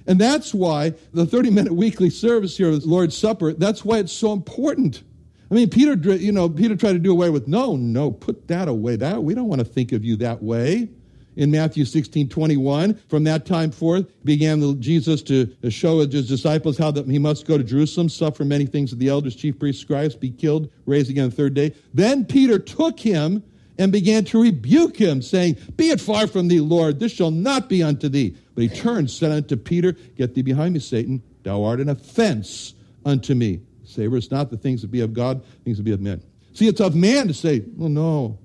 And 0.08 0.20
that's 0.20 0.52
why 0.52 0.94
the 1.12 1.24
30 1.24 1.50
minute 1.50 1.72
weekly 1.72 2.10
service 2.10 2.56
here 2.56 2.76
the 2.76 2.84
Lord's 2.84 3.16
Supper, 3.16 3.52
that's 3.52 3.84
why 3.84 3.98
it's 3.98 4.12
so 4.12 4.32
important. 4.32 5.04
I 5.50 5.54
mean, 5.54 5.70
Peter, 5.70 5.94
you 6.14 6.32
know, 6.32 6.48
Peter 6.48 6.76
tried 6.76 6.92
to 6.92 6.98
do 6.98 7.10
away 7.10 7.30
with, 7.30 7.48
no, 7.48 7.76
no, 7.76 8.10
put 8.10 8.48
that 8.48 8.68
away. 8.68 8.96
That 8.96 9.22
we 9.22 9.34
don't 9.34 9.48
want 9.48 9.60
to 9.60 9.64
think 9.64 9.92
of 9.92 10.04
you 10.04 10.16
that 10.16 10.42
way 10.42 10.88
in 11.36 11.50
Matthew 11.50 11.84
16, 11.86 12.28
21. 12.28 12.94
From 13.08 13.24
that 13.24 13.46
time 13.46 13.70
forth 13.70 14.06
began 14.24 14.80
Jesus 14.80 15.22
to 15.22 15.48
show 15.70 16.00
his 16.00 16.28
disciples 16.28 16.76
how 16.76 16.90
that 16.90 17.06
he 17.06 17.18
must 17.18 17.46
go 17.46 17.56
to 17.56 17.64
Jerusalem, 17.64 18.10
suffer 18.10 18.44
many 18.44 18.66
things 18.66 18.92
of 18.92 18.98
the 18.98 19.08
elders, 19.08 19.36
chief 19.36 19.58
priests, 19.58 19.80
scribes, 19.80 20.14
be 20.14 20.30
killed, 20.30 20.68
raised 20.84 21.08
again 21.08 21.30
the 21.30 21.34
third 21.36 21.54
day. 21.54 21.74
Then 21.94 22.26
Peter 22.26 22.58
took 22.58 23.00
him 23.00 23.42
and 23.78 23.92
began 23.92 24.24
to 24.24 24.42
rebuke 24.42 24.96
him, 24.96 25.22
saying, 25.22 25.56
Be 25.76 25.90
it 25.90 26.00
far 26.00 26.26
from 26.26 26.48
thee, 26.48 26.60
Lord, 26.60 26.98
this 26.98 27.12
shall 27.12 27.30
not 27.30 27.68
be 27.68 27.82
unto 27.82 28.08
thee. 28.08 28.36
But 28.54 28.62
he 28.62 28.68
turned, 28.68 29.10
said 29.10 29.30
unto 29.30 29.56
Peter, 29.56 29.92
Get 30.16 30.34
thee 30.34 30.42
behind 30.42 30.74
me, 30.74 30.80
Satan, 30.80 31.22
thou 31.44 31.62
art 31.62 31.80
an 31.80 31.88
offense 31.88 32.74
unto 33.04 33.34
me. 33.36 33.60
Savorest 33.88 34.30
not 34.30 34.50
the 34.50 34.56
things 34.56 34.82
that 34.82 34.90
be 34.90 35.00
of 35.00 35.14
God, 35.14 35.42
things 35.64 35.78
that 35.78 35.82
be 35.82 35.92
of 35.92 36.00
men. 36.00 36.22
See, 36.52 36.68
it's 36.68 36.80
of 36.80 36.94
man 36.94 37.28
to 37.28 37.34
say, 37.34 37.64
Well, 37.76 37.88
no. 37.88 38.38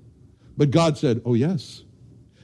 But 0.56 0.70
God 0.70 0.96
said, 0.96 1.20
Oh, 1.24 1.34
yes. 1.34 1.82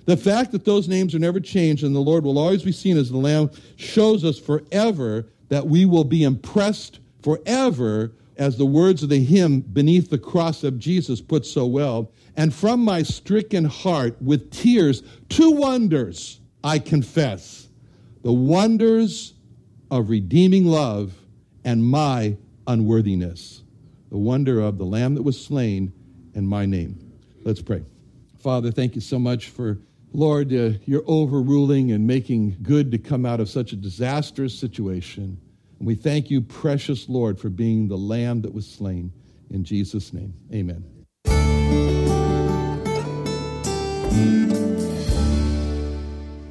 The 0.07 0.17
fact 0.17 0.53
that 0.53 0.65
those 0.65 0.89
names 0.89 1.15
are 1.15 1.19
never 1.19 1.41
changed 1.41 1.85
and 1.85 1.95
the 1.95 2.01
Lord 2.01 2.25
will 2.25 2.39
always 2.39 2.63
be 2.63 2.73
seen 2.73 2.97
as 2.97 3.11
the 3.11 3.17
Lamb 3.17 3.51
shows 3.77 4.25
us 4.25 4.39
forever 4.39 5.29
that 5.49 5.67
we 5.67 5.85
will 5.85 6.05
be 6.05 6.25
impressed 6.25 7.01
forever 7.23 8.13
as 8.37 8.57
the 8.57 8.67
words 8.67 9.03
of 9.03 9.11
the 9.11 9.23
hymn 9.23 9.61
beneath 9.61 10.11
the 10.11 10.19
cross 10.19 10.65
of 10.65 10.79
Jesus 10.79 11.21
put 11.21 11.45
so 11.45 11.67
well. 11.67 12.11
And 12.37 12.55
from 12.55 12.83
my 12.83 13.03
stricken 13.03 13.67
heart, 13.67 14.21
with 14.21 14.51
tears, 14.51 15.03
two 15.29 15.51
wonders 15.51 16.41
I 16.65 16.79
confess 16.79 17.69
the 18.23 18.33
wonders 18.33 19.35
of 19.91 20.11
redeeming 20.11 20.67
love 20.67 21.15
and 21.65 21.85
my 21.85 22.37
unworthiness. 22.67 23.63
The 24.11 24.19
wonder 24.19 24.61
of 24.61 24.79
the 24.79 24.85
Lamb 24.85 25.15
that 25.15 25.23
was 25.23 25.43
slain 25.43 25.93
and 26.35 26.49
my 26.49 26.67
name. 26.67 27.13
Let's 27.45 27.63
pray. 27.63 27.85
Father, 28.39 28.71
thank 28.71 28.95
you 28.95 29.01
so 29.01 29.19
much 29.19 29.49
for 29.49 29.79
Lord, 30.13 30.53
uh, 30.53 30.71
you're 30.87 31.05
overruling 31.07 31.93
and 31.93 32.07
making 32.07 32.57
good 32.63 32.91
to 32.91 32.99
come 32.99 33.25
out 33.25 33.41
of 33.41 33.49
such 33.49 33.73
a 33.73 33.77
disastrous 33.77 34.59
situation. 34.59 35.41
And 35.79 35.87
we 35.87 35.95
thank 35.95 36.31
you, 36.31 36.41
precious 36.41 37.09
Lord, 37.09 37.39
for 37.39 37.49
being 37.49 37.89
the 37.89 37.97
lamb 37.97 38.43
that 38.43 38.53
was 38.53 38.69
slain. 38.69 39.13
In 39.51 39.65
Jesus' 39.65 40.13
name, 40.13 40.35
amen. 40.53 41.00